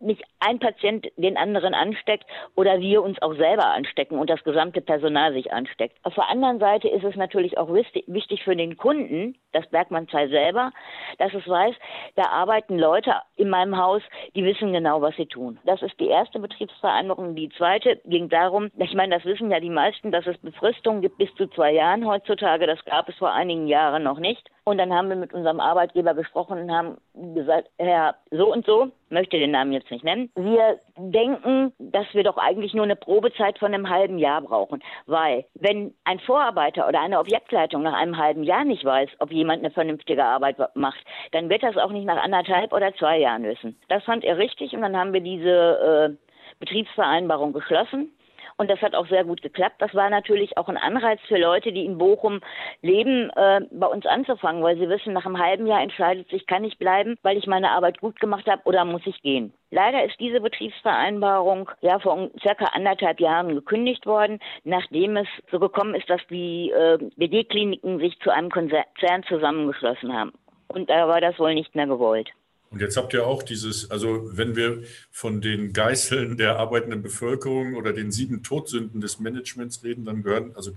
nicht 0.00 0.22
ein 0.40 0.58
Patient 0.58 1.06
den 1.16 1.36
anderen 1.36 1.74
ansteckt 1.74 2.24
oder 2.56 2.80
wir 2.80 3.02
uns 3.02 3.20
auch 3.22 3.34
selber 3.34 3.66
anstecken 3.66 4.18
und 4.18 4.30
das 4.30 4.42
gesamte 4.44 4.80
Personal 4.80 5.32
sich 5.32 5.52
ansteckt. 5.52 5.96
Auf 6.02 6.14
der 6.14 6.28
anderen 6.28 6.58
Seite 6.58 6.88
ist 6.88 7.04
es 7.04 7.16
natürlich 7.16 7.58
auch 7.58 7.72
wichtig 7.72 8.44
für 8.44 8.56
den 8.56 8.76
Kunden, 8.76 9.36
das 9.52 9.66
Bergmannsheil 9.68 10.28
selber, 10.28 10.72
dass 11.18 11.32
es 11.34 11.46
weiß, 11.46 11.74
da 12.16 12.24
arbeiten 12.24 12.78
Leute 12.78 13.14
in 13.36 13.48
meinem 13.48 13.76
Haus, 13.76 14.02
die 14.34 14.44
wissen 14.44 14.72
genau, 14.72 15.02
was 15.02 15.16
sie 15.16 15.26
tun. 15.26 15.58
Das 15.64 15.82
ist 15.82 15.98
die 15.98 16.08
erste 16.08 16.38
Betriebsvereinbarung. 16.38 17.34
Die 17.34 17.48
zweite 17.50 18.00
ging 18.04 18.28
darum, 18.28 18.70
ich 18.78 18.94
meine, 18.94 19.16
das 19.16 19.24
wissen 19.24 19.50
ja 19.50 19.60
die 19.60 19.70
meisten, 19.70 20.12
dass 20.12 20.26
es 20.26 20.38
Befristungen 20.38 21.02
gibt 21.02 21.18
bis 21.18 21.34
zu 21.34 21.46
zwei 21.48 21.72
Jahren 21.72 22.06
heutzutage. 22.06 22.66
Das 22.66 22.84
gab 22.84 23.08
es 23.08 23.16
vor 23.16 23.32
einigen 23.32 23.66
Jahren 23.66 24.02
noch 24.02 24.18
nicht. 24.18 24.50
Und 24.64 24.78
dann 24.78 24.92
haben 24.92 25.08
wir 25.08 25.16
mit 25.16 25.32
unserem 25.32 25.58
Arbeitgeber 25.58 26.14
gesprochen 26.14 26.60
und 26.60 26.70
haben 26.70 26.96
gesagt, 27.34 27.68
Herr 27.78 28.16
so 28.30 28.52
und 28.52 28.64
so, 28.66 28.90
möchte 29.10 29.38
den 29.38 29.50
Namen 29.50 29.72
jetzt 29.72 29.90
nicht 29.90 30.04
nennen, 30.04 30.30
wir 30.34 30.78
denken, 30.96 31.72
dass 31.78 32.06
wir 32.12 32.24
doch 32.24 32.36
eigentlich 32.36 32.74
nur 32.74 32.84
eine 32.84 32.96
Probezeit 32.96 33.58
von 33.58 33.74
einem 33.74 33.88
halben 33.88 34.18
Jahr 34.18 34.40
brauchen. 34.42 34.82
Weil 35.06 35.44
wenn 35.54 35.94
ein 36.04 36.20
Vorarbeiter 36.20 36.88
oder 36.88 37.00
eine 37.00 37.18
Objektleitung 37.18 37.82
nach 37.82 37.94
einem 37.94 38.16
halben 38.16 38.42
Jahr 38.42 38.64
nicht 38.64 38.84
weiß, 38.84 39.10
ob 39.18 39.32
jemand 39.32 39.60
eine 39.60 39.70
vernünftige 39.70 40.24
Arbeit 40.24 40.56
macht, 40.74 41.00
dann 41.32 41.48
wird 41.48 41.62
das 41.62 41.76
auch 41.76 41.90
nicht 41.90 42.06
nach 42.06 42.22
anderthalb 42.22 42.72
oder 42.72 42.94
zwei 42.94 43.18
Jahren 43.18 43.44
wissen. 43.44 43.76
Das 43.88 44.04
fand 44.04 44.24
er 44.24 44.38
richtig 44.38 44.72
und 44.72 44.82
dann 44.82 44.96
haben 44.96 45.12
wir 45.12 45.20
diese 45.20 46.16
äh, 46.18 46.30
Betriebsvereinbarung 46.60 47.52
geschlossen. 47.52 48.12
Und 48.60 48.68
das 48.68 48.82
hat 48.82 48.94
auch 48.94 49.08
sehr 49.08 49.24
gut 49.24 49.40
geklappt. 49.40 49.76
Das 49.78 49.94
war 49.94 50.10
natürlich 50.10 50.58
auch 50.58 50.68
ein 50.68 50.76
Anreiz 50.76 51.18
für 51.26 51.38
Leute, 51.38 51.72
die 51.72 51.86
in 51.86 51.96
Bochum 51.96 52.40
leben, 52.82 53.30
äh, 53.30 53.62
bei 53.70 53.86
uns 53.86 54.04
anzufangen, 54.04 54.62
weil 54.62 54.76
sie 54.76 54.86
wissen, 54.86 55.14
nach 55.14 55.24
einem 55.24 55.38
halben 55.38 55.66
Jahr 55.66 55.80
entscheidet 55.80 56.28
sich, 56.28 56.46
kann 56.46 56.62
ich 56.64 56.76
bleiben, 56.76 57.16
weil 57.22 57.38
ich 57.38 57.46
meine 57.46 57.70
Arbeit 57.70 58.02
gut 58.02 58.20
gemacht 58.20 58.46
habe 58.46 58.60
oder 58.66 58.84
muss 58.84 59.00
ich 59.06 59.22
gehen. 59.22 59.54
Leider 59.70 60.04
ist 60.04 60.20
diese 60.20 60.42
Betriebsvereinbarung 60.42 61.70
ja 61.80 62.00
vor 62.00 62.28
circa 62.38 62.66
anderthalb 62.74 63.18
Jahren 63.18 63.54
gekündigt 63.54 64.04
worden, 64.04 64.40
nachdem 64.64 65.16
es 65.16 65.28
so 65.50 65.58
gekommen 65.58 65.94
ist, 65.94 66.10
dass 66.10 66.20
die 66.28 66.70
äh, 66.70 66.98
BD-Kliniken 67.16 67.98
sich 67.98 68.20
zu 68.20 68.28
einem 68.28 68.50
Konzern 68.50 69.22
zusammengeschlossen 69.26 70.12
haben. 70.12 70.32
Und 70.68 70.90
da 70.90 71.08
war 71.08 71.22
das 71.22 71.38
wohl 71.38 71.54
nicht 71.54 71.74
mehr 71.74 71.86
gewollt. 71.86 72.28
Und 72.70 72.80
jetzt 72.80 72.96
habt 72.96 73.12
ihr 73.12 73.26
auch 73.26 73.42
dieses, 73.42 73.90
also 73.90 74.30
wenn 74.36 74.54
wir 74.54 74.84
von 75.10 75.40
den 75.40 75.72
Geißeln 75.72 76.36
der 76.36 76.58
arbeitenden 76.58 77.02
Bevölkerung 77.02 77.74
oder 77.74 77.92
den 77.92 78.12
sieben 78.12 78.44
Todsünden 78.44 79.00
des 79.00 79.18
Managements 79.18 79.82
reden, 79.82 80.04
dann 80.04 80.22
gehören 80.22 80.54
also 80.54 80.72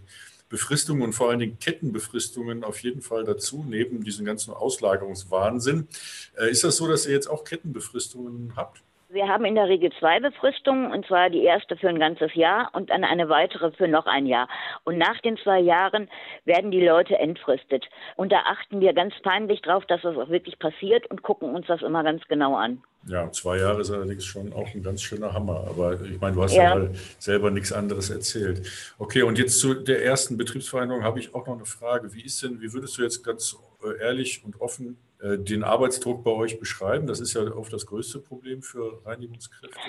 Befristungen 0.49 1.03
und 1.03 1.13
vor 1.13 1.29
allen 1.29 1.39
Dingen 1.39 1.60
Kettenbefristungen 1.60 2.63
auf 2.63 2.79
jeden 2.79 3.01
Fall 3.01 3.23
dazu, 3.23 3.63
neben 3.67 4.03
diesem 4.03 4.25
ganzen 4.25 4.53
Auslagerungswahnsinn. 4.53 5.88
Äh, 6.36 6.51
ist 6.51 6.63
das 6.63 6.77
so, 6.77 6.88
dass 6.88 7.06
ihr 7.06 7.13
jetzt 7.13 7.29
auch 7.29 7.43
Kettenbefristungen 7.43 8.53
habt? 8.56 8.82
Wir 9.13 9.28
haben 9.28 9.45
in 9.45 9.54
der 9.54 9.67
Regel 9.67 9.91
zwei 9.99 10.19
Befristungen, 10.19 10.91
und 10.91 11.06
zwar 11.06 11.30
die 11.30 11.43
erste 11.43 11.78
für 11.78 11.88
ein 11.88 11.99
ganzes 11.99 12.34
Jahr 12.34 12.71
und 12.73 12.89
dann 12.89 13.04
eine 13.04 13.30
weitere 13.30 13.71
für 13.71 13.88
noch 13.88 14.08
ein 14.08 14.26
Jahr. 14.26 14.47
Und 14.86 14.97
nach 14.97 15.21
den 15.21 15.38
zwei 15.38 15.60
Jahren 15.60 16.10
werden 16.45 16.71
die 16.71 16.84
Leute 16.84 17.19
entfristet. 17.19 17.86
Und 18.15 18.32
da 18.32 18.39
achten 18.39 18.82
wir 18.82 18.91
ganz 18.93 19.13
peinlich 19.21 19.62
drauf, 19.62 19.86
dass 19.86 20.02
das 20.02 20.17
auch 20.17 20.30
wirklich 20.30 20.58
passiert 20.58 21.06
und 21.12 21.21
gucken 21.21 21.54
uns 21.54 21.67
das 21.67 21.84
immer 21.84 22.04
ganz 22.04 22.23
genau 22.28 22.56
an. 22.56 22.82
Ja, 23.06 23.32
zwei 23.32 23.60
Jahre 23.60 23.82
ist 23.82 23.91
allerdings 23.91 24.26
schon 24.26 24.52
auch 24.52 24.73
ein 24.73 24.82
ganz 24.82 25.04
schöner 25.04 25.32
Hammer. 25.32 25.67
Aber 25.69 26.02
ich 26.02 26.19
meine, 26.19 26.34
du 26.34 26.41
hast 26.41 26.56
ja, 26.56 26.76
ja 26.76 26.89
selber 27.19 27.52
nichts 27.52 27.71
anderes 27.71 28.10
erzählt. 28.10 28.67
Okay, 28.97 29.21
und 29.21 29.38
jetzt 29.38 29.60
zu 29.60 29.76
der 29.76 30.04
ersten 30.04 30.38
Betriebsvereinbarung 30.38 31.04
habe 31.04 31.19
ich 31.19 31.36
auch 31.36 31.45
noch 31.45 31.56
eine 31.56 31.65
Frage. 31.65 32.15
Wie 32.15 32.23
ist 32.23 32.41
denn, 32.41 32.62
wie 32.62 32.73
würdest 32.73 32.97
du 32.97 33.04
jetzt 33.04 33.23
ganz 33.23 33.56
äh, 33.84 34.02
ehrlich 34.02 34.43
und 34.43 34.60
offen 34.60 34.97
den 35.23 35.63
Arbeitsdruck 35.63 36.23
bei 36.23 36.31
euch 36.31 36.59
beschreiben? 36.59 37.07
Das 37.07 37.19
ist 37.19 37.33
ja 37.33 37.41
oft 37.53 37.71
das 37.71 37.86
größte 37.86 38.19
Problem 38.19 38.62
für 38.62 39.05
Reinigungskräfte. 39.05 39.79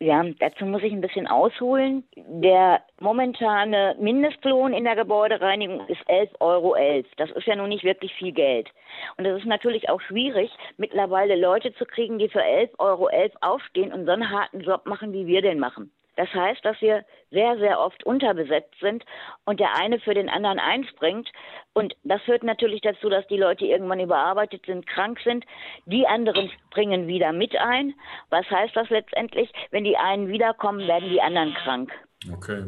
Ja, 0.00 0.22
dazu 0.38 0.64
muss 0.64 0.84
ich 0.84 0.92
ein 0.92 1.00
bisschen 1.00 1.26
ausholen. 1.26 2.04
Der 2.14 2.82
momentane 3.00 3.96
Mindestlohn 3.98 4.72
in 4.72 4.84
der 4.84 4.94
Gebäudereinigung 4.94 5.88
ist 5.88 6.00
11,11 6.08 6.40
Euro. 6.40 6.76
Das 7.16 7.30
ist 7.32 7.46
ja 7.46 7.56
nun 7.56 7.70
nicht 7.70 7.82
wirklich 7.82 8.14
viel 8.14 8.30
Geld. 8.30 8.68
Und 9.16 9.26
es 9.26 9.40
ist 9.40 9.46
natürlich 9.46 9.88
auch 9.88 10.00
schwierig, 10.00 10.52
mittlerweile 10.76 11.34
Leute 11.34 11.74
zu 11.74 11.84
kriegen, 11.84 12.20
die 12.20 12.28
für 12.28 12.42
11,11 12.42 12.78
Euro 12.78 13.10
aufstehen 13.40 13.92
und 13.92 14.06
so 14.06 14.12
einen 14.12 14.30
harten 14.30 14.60
Job 14.60 14.86
machen, 14.86 15.12
wie 15.12 15.26
wir 15.26 15.42
den 15.42 15.58
machen. 15.58 15.90
Das 16.18 16.28
heißt, 16.34 16.64
dass 16.64 16.80
wir 16.80 17.04
sehr, 17.30 17.58
sehr 17.58 17.78
oft 17.78 18.02
unterbesetzt 18.04 18.74
sind 18.80 19.04
und 19.44 19.60
der 19.60 19.76
eine 19.76 20.00
für 20.00 20.14
den 20.14 20.28
anderen 20.28 20.58
einspringt. 20.58 21.28
Und 21.74 21.94
das 22.02 22.20
führt 22.22 22.42
natürlich 22.42 22.80
dazu, 22.80 23.08
dass 23.08 23.24
die 23.28 23.36
Leute 23.36 23.64
irgendwann 23.66 24.00
überarbeitet 24.00 24.66
sind, 24.66 24.84
krank 24.88 25.20
sind. 25.22 25.44
Die 25.86 26.08
anderen 26.08 26.50
springen 26.66 27.06
wieder 27.06 27.32
mit 27.32 27.56
ein. 27.56 27.94
Was 28.30 28.44
heißt 28.50 28.74
das 28.74 28.90
letztendlich? 28.90 29.52
Wenn 29.70 29.84
die 29.84 29.96
einen 29.96 30.26
wiederkommen, 30.26 30.88
werden 30.88 31.08
die 31.08 31.22
anderen 31.22 31.54
krank. 31.54 31.92
Okay. 32.32 32.64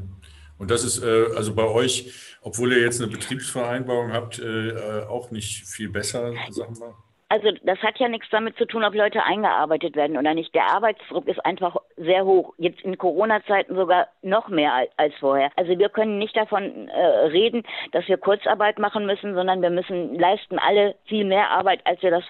Und 0.56 0.70
das 0.70 0.84
ist 0.84 1.02
äh, 1.02 1.34
also 1.36 1.52
bei 1.52 1.66
euch, 1.66 2.36
obwohl 2.42 2.72
ihr 2.72 2.82
jetzt 2.82 3.02
eine 3.02 3.10
Betriebsvereinbarung 3.10 4.12
habt, 4.12 4.38
äh, 4.38 5.06
auch 5.08 5.32
nicht 5.32 5.66
viel 5.66 5.88
besser, 5.88 6.34
sagen 6.50 6.78
wir? 6.78 6.94
Also 7.30 7.52
das 7.62 7.78
hat 7.78 7.96
ja 8.00 8.08
nichts 8.08 8.28
damit 8.30 8.56
zu 8.56 8.66
tun, 8.66 8.82
ob 8.82 8.92
Leute 8.92 9.22
eingearbeitet 9.22 9.94
werden 9.94 10.18
oder 10.18 10.34
nicht. 10.34 10.52
Der 10.52 10.66
Arbeitsdruck 10.74 11.28
ist 11.28 11.38
einfach 11.46 11.76
sehr 11.96 12.24
hoch. 12.24 12.54
Jetzt 12.58 12.80
in 12.80 12.98
Corona-Zeiten 12.98 13.76
sogar 13.76 14.08
noch 14.20 14.48
mehr 14.48 14.72
als, 14.96 15.14
vorher. 15.20 15.50
Also 15.54 15.78
wir 15.78 15.90
können 15.90 16.18
nicht 16.18 16.36
davon 16.36 16.88
äh, 16.88 17.00
reden, 17.28 17.62
dass 17.92 18.08
wir 18.08 18.18
Kurzarbeit 18.18 18.80
machen 18.80 19.06
müssen, 19.06 19.34
sondern 19.34 19.62
wir 19.62 19.70
müssen 19.70 20.18
leisten 20.18 20.58
alle 20.58 20.96
viel 21.04 21.24
mehr 21.24 21.50
Arbeit, 21.50 21.80
als 21.84 22.02
wir 22.02 22.10
das 22.10 22.24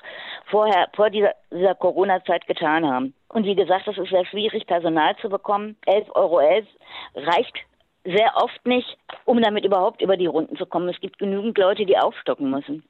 vorher 0.50 0.88
vor 0.94 1.08
dieser, 1.08 1.32
dieser 1.50 1.74
Corona-Zeit 1.74 2.46
getan 2.46 2.86
haben. 2.86 3.14
Und 3.28 3.46
wie 3.46 3.54
gesagt, 3.54 3.88
es 3.88 3.96
ist 3.96 4.10
sehr 4.10 4.26
schwierig, 4.26 4.66
Personal 4.66 5.16
zu 5.16 5.30
bekommen. 5.30 5.78
11,11 5.86 6.14
Euro 6.14 6.40
reicht 7.14 7.56
sehr 8.04 8.32
oft 8.36 8.66
nicht, 8.66 8.98
um 9.24 9.40
damit 9.40 9.64
überhaupt 9.64 10.02
über 10.02 10.18
die 10.18 10.26
Runden 10.26 10.56
zu 10.56 10.66
kommen. 10.66 10.90
Es 10.90 11.00
gibt 11.00 11.18
genügend 11.18 11.56
Leute, 11.56 11.86
die 11.86 11.96
aufstocken 11.96 12.50
müssen. 12.50 12.84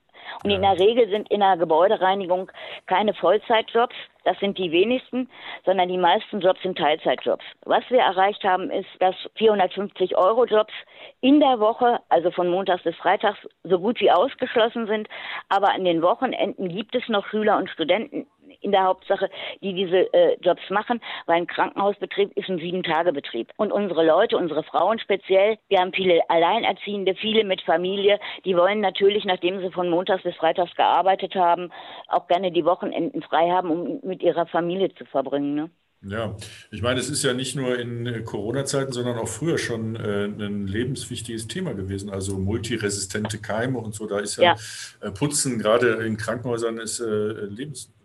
Und 0.45 0.51
in 0.51 0.63
der 0.63 0.79
Regel 0.79 1.09
sind 1.11 1.31
in 1.31 1.41
der 1.41 1.57
Gebäudereinigung 1.57 2.51
keine 2.87 3.15
Vollzeitjobs, 3.15 3.95
das 4.25 4.39
sind 4.39 4.59
die 4.59 4.71
wenigsten, 4.71 5.29
sondern 5.65 5.89
die 5.89 5.99
meisten 5.99 6.41
Jobs 6.41 6.61
sind 6.63 6.77
Teilzeitjobs. 6.77 7.45
Was 7.65 7.85
wir 7.89 8.01
erreicht 8.01 8.45
haben, 8.45 8.71
ist, 8.71 8.89
dass 8.99 9.15
450 9.37 10.17
Euro 10.17 10.45
Jobs 10.45 10.73
in 11.21 11.41
der 11.41 11.59
Woche, 11.59 12.01
also 12.09 12.31
von 12.31 12.49
Montags 12.49 12.83
bis 12.83 12.97
Freitags, 12.97 13.39
so 13.65 13.79
gut 13.79 14.01
wie 14.01 14.11
ausgeschlossen 14.11 14.87
sind. 14.87 15.09
Aber 15.49 15.73
an 15.73 15.85
den 15.85 16.03
Wochenenden 16.03 16.69
gibt 16.69 16.95
es 16.95 17.09
noch 17.09 17.27
Schüler 17.27 17.57
und 17.57 17.71
Studenten 17.71 18.27
in 18.61 18.73
der 18.73 18.85
Hauptsache, 18.85 19.31
die 19.63 19.75
diese 19.75 20.13
äh, 20.13 20.37
Jobs 20.41 20.63
machen, 20.71 21.01
weil 21.27 21.37
ein 21.37 21.47
Krankenhausbetrieb 21.47 22.37
ist 22.37 22.49
ein 22.49 22.59
Sieben-Tage-Betrieb. 22.59 23.51
Und 23.57 23.73
unsere 23.73 24.05
Leute, 24.05 24.37
unsere 24.37 24.63
Frauen 24.63 24.99
speziell, 24.99 25.59
wir 25.69 25.79
haben 25.79 25.93
viele 25.93 26.21
Alleinerziehende, 26.29 27.15
viele 27.15 27.45
mit 27.45 27.63
Familie, 27.63 28.19
die 28.45 28.57
wollen 28.57 28.81
natürlich, 28.81 29.25
nachdem 29.25 29.61
sie 29.61 29.71
von 29.71 29.89
Montags 29.89 30.23
bis 30.23 30.37
Freitags 30.37 30.75
gearbeitet 30.75 31.35
haben, 31.35 31.71
auch 32.09 32.27
gerne 32.27 32.53
die 32.53 32.65
Wochenenden 32.65 33.23
frei 33.23 33.51
haben, 33.51 33.71
um 33.71 34.01
mit 34.03 34.23
ihrer 34.23 34.47
Familie 34.47 34.95
zu 34.95 35.05
verbringen. 35.05 35.55
Ne? 35.55 35.71
Ja, 36.03 36.35
ich 36.71 36.81
meine, 36.81 36.99
es 36.99 37.11
ist 37.11 37.23
ja 37.23 37.35
nicht 37.35 37.57
nur 37.57 37.79
in 37.79 38.07
äh, 38.07 38.23
Corona-Zeiten, 38.23 38.91
sondern 38.91 39.19
auch 39.19 39.29
früher 39.29 39.59
schon 39.59 39.97
äh, 39.97 40.25
ein 40.25 40.67
lebenswichtiges 40.67 41.47
Thema 41.47 41.75
gewesen. 41.75 42.09
Also 42.09 42.39
multiresistente 42.39 43.39
Keime 43.39 43.79
und 43.79 43.95
so. 43.95 44.07
Da 44.07 44.19
ist 44.19 44.37
ja, 44.37 44.57
ja. 45.03 45.07
Äh, 45.07 45.11
Putzen 45.11 45.59
gerade 45.59 46.05
in 46.07 46.17
Krankenhäusern 46.17 46.79
ist 46.79 47.01
äh, 47.01 47.05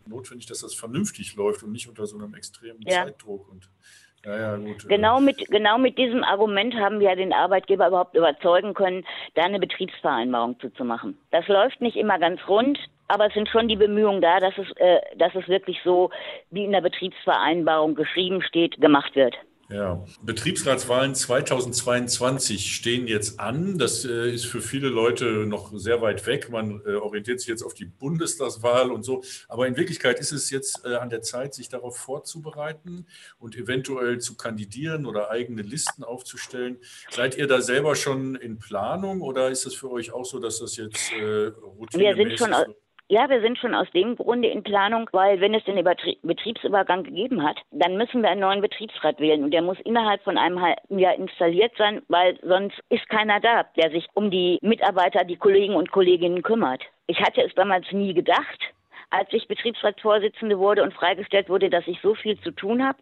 lebensnotwendig, 0.06 0.48
dass 0.48 0.60
das 0.60 0.74
vernünftig 0.74 1.36
läuft 1.36 1.64
und 1.64 1.72
nicht 1.72 1.88
unter 1.88 2.06
so 2.06 2.18
einem 2.18 2.34
extremen 2.36 2.82
ja. 2.82 3.06
Zeitdruck. 3.06 3.50
Und 3.50 3.70
ja, 4.26 4.38
ja, 4.38 4.58
gut. 4.58 4.86
Äh. 4.86 4.88
Genau 4.88 5.20
mit, 5.20 5.38
genau 5.48 5.78
mit 5.78 5.98
diesem 5.98 6.24
Argument 6.24 6.74
haben 6.76 7.00
wir 7.00 7.16
den 7.16 7.34
Arbeitgeber 7.34 7.88
überhaupt 7.88 8.16
überzeugen 8.16 8.74
können, 8.74 9.06
da 9.36 9.44
eine 9.44 9.60
Betriebsvereinbarung 9.60 10.60
zuzumachen. 10.60 11.18
Das 11.32 11.48
läuft 11.48 11.82
nicht 11.82 11.96
immer 11.96 12.20
ganz 12.20 12.40
rund, 12.48 12.80
aber 13.08 13.28
es 13.28 13.34
sind 13.34 13.50
schon 13.50 13.68
die 13.68 13.76
Bemühungen 13.76 14.22
da, 14.22 14.40
dass 14.40 14.58
es, 14.58 14.68
äh, 14.78 15.00
dass 15.18 15.36
es 15.36 15.48
wirklich 15.48 15.80
so, 15.84 16.10
wie 16.50 16.66
in 16.66 16.72
der 16.72 16.82
Betriebsvereinbarung 16.82 17.96
geschrieben 17.96 18.42
steht, 18.42 18.80
gemacht 18.82 19.16
wird. 19.16 19.36
Ja, 19.68 20.06
Betriebsratswahlen 20.22 21.16
2022 21.16 22.76
stehen 22.76 23.08
jetzt 23.08 23.40
an. 23.40 23.80
Das 23.80 24.06
äh, 24.06 24.32
ist 24.32 24.46
für 24.46 24.62
viele 24.62 24.90
Leute 24.90 25.48
noch 25.48 25.72
sehr 25.76 26.04
weit 26.04 26.28
weg. 26.28 26.52
Man 26.52 26.82
äh, 26.86 26.94
orientiert 26.94 27.40
sich 27.40 27.50
jetzt 27.50 27.64
auf 27.64 27.74
die 27.74 27.86
Bundestagswahl 27.86 28.92
und 28.92 29.02
so. 29.02 29.24
Aber 29.48 29.66
in 29.66 29.76
Wirklichkeit 29.76 30.20
ist 30.20 30.32
es 30.32 30.52
jetzt 30.52 30.86
äh, 30.86 30.96
an 30.96 31.10
der 31.10 31.24
Zeit, 31.24 31.56
sich 31.56 31.68
darauf 31.68 31.98
vorzubereiten 31.98 33.08
und 33.40 33.56
eventuell 33.56 34.20
zu 34.20 34.38
kandidieren 34.38 35.08
oder 35.08 35.32
eigene 35.32 35.64
Listen 35.64 36.04
aufzustellen. 36.04 36.78
Seid 37.10 37.36
ihr 37.36 37.48
da 37.48 37.62
selber 37.62 37.96
schon 37.96 38.36
in 38.36 38.60
Planung 38.60 39.22
oder 39.22 39.50
ist 39.50 39.66
es 39.66 39.74
für 39.74 39.90
euch 39.90 40.12
auch 40.12 40.26
so, 40.26 40.40
dass 40.40 40.60
das 40.60 40.78
jetzt 40.78 41.12
äh, 41.14 41.52
sind 41.92 42.38
schon 42.38 42.54
ja, 43.08 43.30
wir 43.30 43.42
sind 43.42 43.58
schon 43.58 43.76
aus 43.76 43.90
dem 43.92 44.16
Grunde 44.16 44.48
in 44.48 44.64
Planung, 44.64 45.10
weil 45.12 45.40
wenn 45.40 45.54
es 45.54 45.64
den 45.66 45.84
Betriebsübergang 46.24 47.04
gegeben 47.04 47.44
hat, 47.44 47.58
dann 47.72 47.98
müssen 47.98 48.22
wir 48.22 48.30
einen 48.30 48.42
neuen 48.42 48.62
Betriebsrat 48.62 49.20
wählen 49.20 49.44
und 49.44 49.52
der 49.52 49.62
muss 49.62 49.80
innerhalb 49.82 50.24
von 50.24 50.38
einem 50.38 50.62
halben 50.62 50.98
Jahr 50.98 51.16
installiert 51.16 51.74
sein, 51.78 52.02
weil 52.08 52.40
sonst 52.42 52.80
ist 52.90 53.08
keiner 53.10 53.40
da, 53.40 53.64
der 53.78 53.92
sich 53.92 54.08
um 54.14 54.32
die 54.32 54.58
Mitarbeiter, 54.62 55.24
die 55.24 55.38
Kollegen 55.38 55.76
und 55.76 55.92
Kolleginnen 55.92 56.42
kümmert. 56.42 56.82
Ich 57.08 57.20
hatte 57.22 57.42
es 57.44 57.54
damals 57.54 57.92
nie 57.92 58.14
gedacht, 58.14 58.60
als 59.16 59.32
ich 59.32 59.48
Betriebsratsvorsitzende 59.48 60.60
wurde 60.60 60.84
und 60.84 60.94
freigestellt 60.94 61.50
wurde, 61.50 61.70
dass 61.70 61.88
ich 61.88 62.00
so 62.02 62.16
viel 62.16 62.40
zu 62.42 62.52
tun 62.52 62.86
habe. 62.86 62.98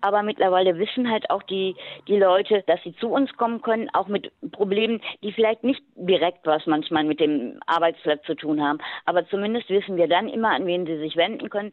Aber 0.00 0.22
mittlerweile 0.22 0.78
wissen 0.78 1.10
halt 1.10 1.30
auch 1.30 1.42
die, 1.42 1.74
die 2.08 2.18
Leute, 2.18 2.62
dass 2.66 2.82
sie 2.82 2.94
zu 2.96 3.08
uns 3.08 3.32
kommen 3.36 3.62
können, 3.62 3.88
auch 3.94 4.08
mit 4.08 4.30
Problemen, 4.52 5.00
die 5.22 5.32
vielleicht 5.32 5.64
nicht 5.64 5.82
direkt 5.96 6.46
was 6.46 6.66
manchmal 6.66 7.04
mit 7.04 7.20
dem 7.20 7.60
Arbeitsplatz 7.66 8.22
zu 8.24 8.34
tun 8.34 8.62
haben. 8.62 8.78
Aber 9.06 9.26
zumindest 9.28 9.70
wissen 9.70 9.96
wir 9.96 10.08
dann 10.08 10.28
immer, 10.28 10.50
an 10.50 10.66
wen 10.66 10.86
sie 10.86 10.98
sich 10.98 11.16
wenden 11.16 11.48
können. 11.50 11.72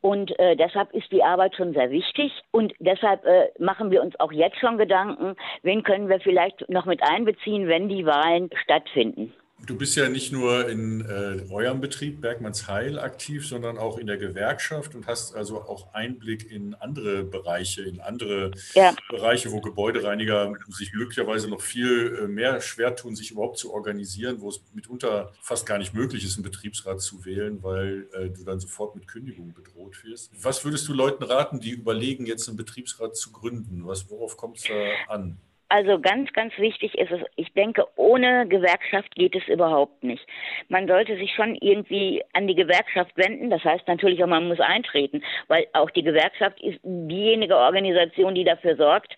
Und 0.00 0.38
äh, 0.38 0.54
deshalb 0.54 0.92
ist 0.94 1.10
die 1.10 1.24
Arbeit 1.24 1.56
schon 1.56 1.72
sehr 1.72 1.90
wichtig. 1.90 2.32
Und 2.52 2.74
deshalb 2.78 3.24
äh, 3.24 3.48
machen 3.58 3.90
wir 3.90 4.02
uns 4.02 4.18
auch 4.20 4.30
jetzt 4.30 4.58
schon 4.58 4.78
Gedanken, 4.78 5.34
wen 5.62 5.82
können 5.82 6.08
wir 6.08 6.20
vielleicht 6.20 6.68
noch 6.68 6.86
mit 6.86 7.02
einbeziehen, 7.02 7.66
wenn 7.66 7.88
die 7.88 8.06
Wahlen 8.06 8.50
stattfinden. 8.62 9.32
Du 9.66 9.76
bist 9.76 9.96
ja 9.96 10.08
nicht 10.08 10.30
nur 10.30 10.68
in 10.68 11.00
äh, 11.00 11.44
eurem 11.50 11.80
Betrieb 11.80 12.20
Bergmanns 12.20 12.68
Heil 12.68 13.00
aktiv, 13.00 13.46
sondern 13.46 13.78
auch 13.78 13.98
in 13.98 14.06
der 14.06 14.16
Gewerkschaft 14.16 14.94
und 14.94 15.08
hast 15.08 15.34
also 15.34 15.60
auch 15.60 15.92
Einblick 15.92 16.48
in 16.48 16.74
andere 16.74 17.24
Bereiche, 17.24 17.82
in 17.82 18.00
andere 18.00 18.52
ja. 18.74 18.94
Bereiche, 19.10 19.50
wo 19.50 19.60
Gebäudereiniger 19.60 20.52
sich 20.68 20.92
möglicherweise 20.94 21.48
noch 21.48 21.60
viel 21.60 22.16
äh, 22.22 22.28
mehr 22.28 22.60
schwer 22.60 22.94
tun, 22.94 23.16
sich 23.16 23.32
überhaupt 23.32 23.58
zu 23.58 23.72
organisieren, 23.72 24.40
wo 24.40 24.50
es 24.50 24.62
mitunter 24.72 25.32
fast 25.42 25.66
gar 25.66 25.78
nicht 25.78 25.94
möglich 25.94 26.24
ist, 26.24 26.36
einen 26.36 26.44
Betriebsrat 26.44 27.00
zu 27.00 27.24
wählen, 27.24 27.60
weil 27.64 28.08
äh, 28.12 28.30
du 28.30 28.44
dann 28.44 28.60
sofort 28.60 28.94
mit 28.94 29.08
Kündigung 29.08 29.52
bedroht 29.52 30.04
wirst. 30.04 30.30
Was 30.40 30.64
würdest 30.64 30.86
du 30.86 30.92
Leuten 30.92 31.24
raten, 31.24 31.58
die 31.58 31.70
überlegen, 31.70 32.26
jetzt 32.26 32.46
einen 32.46 32.56
Betriebsrat 32.56 33.16
zu 33.16 33.32
gründen? 33.32 33.84
Was, 33.84 34.08
worauf 34.10 34.36
kommt 34.36 34.58
es 34.58 34.64
da 34.64 35.12
an? 35.12 35.38
Also 35.68 35.98
ganz, 35.98 36.32
ganz 36.32 36.56
wichtig 36.58 36.96
ist 36.96 37.10
es, 37.10 37.20
ich 37.34 37.52
denke, 37.54 37.86
ohne 37.96 38.46
Gewerkschaft 38.46 39.14
geht 39.16 39.34
es 39.34 39.48
überhaupt 39.48 40.04
nicht. 40.04 40.24
Man 40.68 40.86
sollte 40.86 41.16
sich 41.16 41.34
schon 41.34 41.56
irgendwie 41.56 42.22
an 42.34 42.46
die 42.46 42.54
Gewerkschaft 42.54 43.16
wenden. 43.16 43.50
Das 43.50 43.64
heißt 43.64 43.88
natürlich 43.88 44.22
auch, 44.22 44.28
man 44.28 44.46
muss 44.46 44.60
eintreten, 44.60 45.24
weil 45.48 45.66
auch 45.72 45.90
die 45.90 46.04
Gewerkschaft 46.04 46.60
ist 46.62 46.78
diejenige 46.84 47.56
Organisation, 47.56 48.36
die 48.36 48.44
dafür 48.44 48.76
sorgt, 48.76 49.16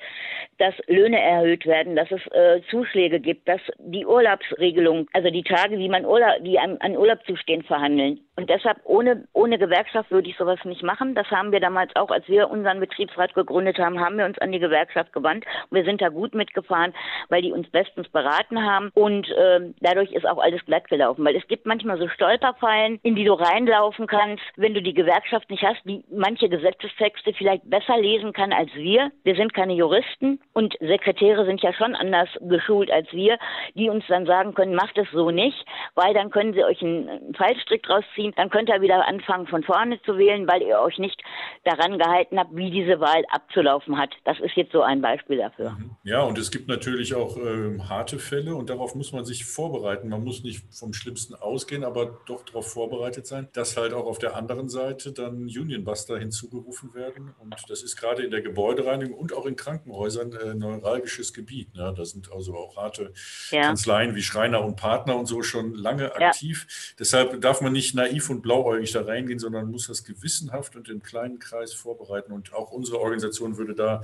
dass 0.57 0.75
Löhne 0.87 1.21
erhöht 1.21 1.67
werden, 1.67 1.97
dass 1.97 2.11
es 2.11 2.27
äh, 2.33 2.63
Zuschläge 2.71 3.21
gibt, 3.21 3.47
dass 3.47 3.61
die 3.79 4.07
Urlaubsregelung, 4.07 5.07
also 5.13 5.31
die 5.31 5.43
Tage, 5.43 5.77
die 5.77 5.89
man 5.89 6.07
Urlaub, 6.07 6.43
die 6.43 6.59
an, 6.59 6.79
an 6.81 6.97
Urlaub 6.97 7.25
zustehen, 7.27 7.63
verhandeln. 7.63 8.21
Und 8.37 8.49
deshalb 8.49 8.79
ohne, 8.85 9.27
ohne 9.33 9.59
Gewerkschaft 9.59 10.11
würde 10.11 10.31
ich 10.31 10.37
sowas 10.37 10.61
nicht 10.65 10.83
machen. 10.83 11.15
Das 11.15 11.31
haben 11.31 11.53
wir 11.53 11.61
damals 11.61 11.95
auch, 11.97 12.11
als 12.11 12.27
wir 12.29 12.49
unseren 12.51 12.81
Betriebsrat 12.81 13.35
gegründet 13.35 13.79
haben, 13.79 14.01
haben 14.01 14.17
wir 14.17 14.25
uns 14.25 14.39
an 14.39 14.53
die 14.53 14.61
Gewerkschaft 14.61 15.13
gewandt. 15.13 15.45
Wir 15.71 15.85
sind 15.85 16.01
da 16.01 16.09
gut 16.09 16.35
mitgefahren, 16.39 16.95
weil 17.29 17.43
die 17.43 17.53
uns 17.53 17.69
bestens 17.69 18.09
beraten 18.09 18.65
haben. 18.65 18.91
Und 18.95 19.29
äh, 19.29 19.61
dadurch 19.81 20.13
ist 20.13 20.27
auch 20.27 20.39
alles 20.39 20.65
glatt 20.65 20.89
gelaufen. 20.89 21.25
Weil 21.25 21.37
es 21.37 21.47
gibt 21.49 21.67
manchmal 21.67 21.99
so 21.99 22.09
Stolperfallen, 22.09 22.99
in 23.03 23.15
die 23.15 23.25
du 23.25 23.35
reinlaufen 23.35 24.07
kannst, 24.07 24.43
wenn 24.57 24.73
du 24.73 24.81
die 24.81 24.95
Gewerkschaft 24.95 25.51
nicht 25.51 25.63
hast, 25.63 25.81
die 25.85 26.03
manche 26.11 26.49
Gesetzestexte 26.49 27.35
vielleicht 27.35 27.69
besser 27.69 27.99
lesen 27.99 28.33
kann 28.33 28.53
als 28.53 28.73
wir. 28.75 29.11
Wir 29.25 29.35
sind 29.35 29.53
keine 29.53 29.75
Juristen 29.75 30.41
und 30.55 30.75
Sekretäre 30.81 31.45
sind 31.45 31.61
ja 31.61 31.73
schon 31.75 31.95
anders 31.95 32.29
geschult 32.41 32.91
als 32.91 33.13
wir, 33.13 33.39
die 33.75 33.91
uns 33.91 34.05
dann 34.09 34.27
sagen 34.27 34.55
können, 34.55 34.75
macht 34.75 34.97
es 34.97 35.11
so 35.13 35.31
nicht, 35.31 35.65
weil 35.95 36.15
dann 36.15 36.31
können 36.31 36.55
sie 36.55 36.65
euch 36.65 36.81
einen 36.83 37.35
Fallstrick 37.35 37.83
draus 37.83 38.05
ziehen, 38.15 38.33
dann 38.37 38.51
könnt 38.51 38.69
ihr 38.69 38.81
wieder 38.81 39.07
anfangen 39.07 39.47
von 39.47 39.63
vorne 39.63 40.01
zu 40.03 40.17
wählen, 40.19 40.47
weil 40.49 40.63
ihr 40.63 40.81
euch 40.81 40.99
nicht 40.99 41.21
daran 41.65 41.99
gehalten 41.99 42.39
habt, 42.39 42.55
wie 42.55 42.71
diese 42.71 43.01
Wahl 43.01 43.25
abzulaufen 43.31 43.99
hat. 43.99 44.11
Das 44.25 44.39
ist 44.41 44.55
jetzt 44.57 44.73
so 44.73 44.83
ein 44.83 45.01
Beispiel 45.01 45.39
dafür. 45.39 45.77
Ja, 46.05 46.28
und 46.29 46.37
es 46.39 46.51
gibt 46.51 46.69
natürlich 46.69 47.15
auch 47.15 47.39
äh, 47.39 47.79
harte 47.81 48.19
Fälle 48.19 48.55
und 48.55 48.69
darauf 48.69 48.95
muss 48.95 49.13
man 49.13 49.25
sich 49.25 49.47
vorbereiten. 49.47 50.11
Man 50.11 50.23
muss 50.23 50.43
nicht 50.43 50.63
vom 50.71 50.93
Schlimmsten 50.93 51.35
ausgehen, 51.35 51.85
aber 51.85 52.21
doch 52.27 52.45
darauf 52.45 52.71
vorbereitet 52.71 53.27
sein, 53.27 53.49
dass 53.55 53.79
halt 53.79 53.95
auch 53.95 54.05
auf 54.05 54.19
der 54.19 54.37
anderen 54.37 54.69
Seite 54.69 55.13
dann 55.13 55.45
Unionbuster 55.45 56.19
hinzugerufen 56.19 56.93
werden. 56.93 57.35
Und 57.39 57.55
das 57.69 57.83
ist 57.83 57.97
gerade 57.97 58.23
in 58.23 58.31
der 58.31 58.43
Gebäudereinigung 58.43 59.19
und 59.19 59.33
auch 59.33 59.47
in 59.47 59.57
Krankenhäusern 59.57 60.33
äh, 60.33 60.55
neuralgisches 60.55 61.33
Gebiet. 61.33 61.75
Ne? 61.75 61.95
Da 61.97 62.05
sind 62.05 62.31
also 62.31 62.55
auch 62.55 62.77
harte 62.77 63.13
ja. 63.51 63.63
Kanzleien 63.63 64.15
wie 64.15 64.23
Schreiner 64.23 64.63
und 64.63 64.77
Partner 64.77 65.17
und 65.17 65.27
so 65.27 65.43
schon 65.43 65.75
lange 65.75 66.15
aktiv. 66.15 66.67
Ja. 66.69 66.97
Deshalb 66.99 67.41
darf 67.41 67.63
man 67.63 67.73
nicht 67.73 67.95
naiv 67.95 68.29
und 68.29 68.43
blauäugig 68.43 68.93
da 68.93 69.03
reingehen, 69.03 69.39
sondern 69.39 69.71
muss 69.71 69.87
das 69.87 70.05
gewissenhaft 70.05 70.77
und 70.77 70.91
im 70.91 71.03
kleinen 71.03 71.39
Kreis 71.39 71.73
vorbereiten. 71.73 72.33
Und 72.33 72.53
auch 72.53 72.71
unsere 72.71 73.01
Organisation 73.01 73.57
würde 73.57 73.75
da 73.75 74.03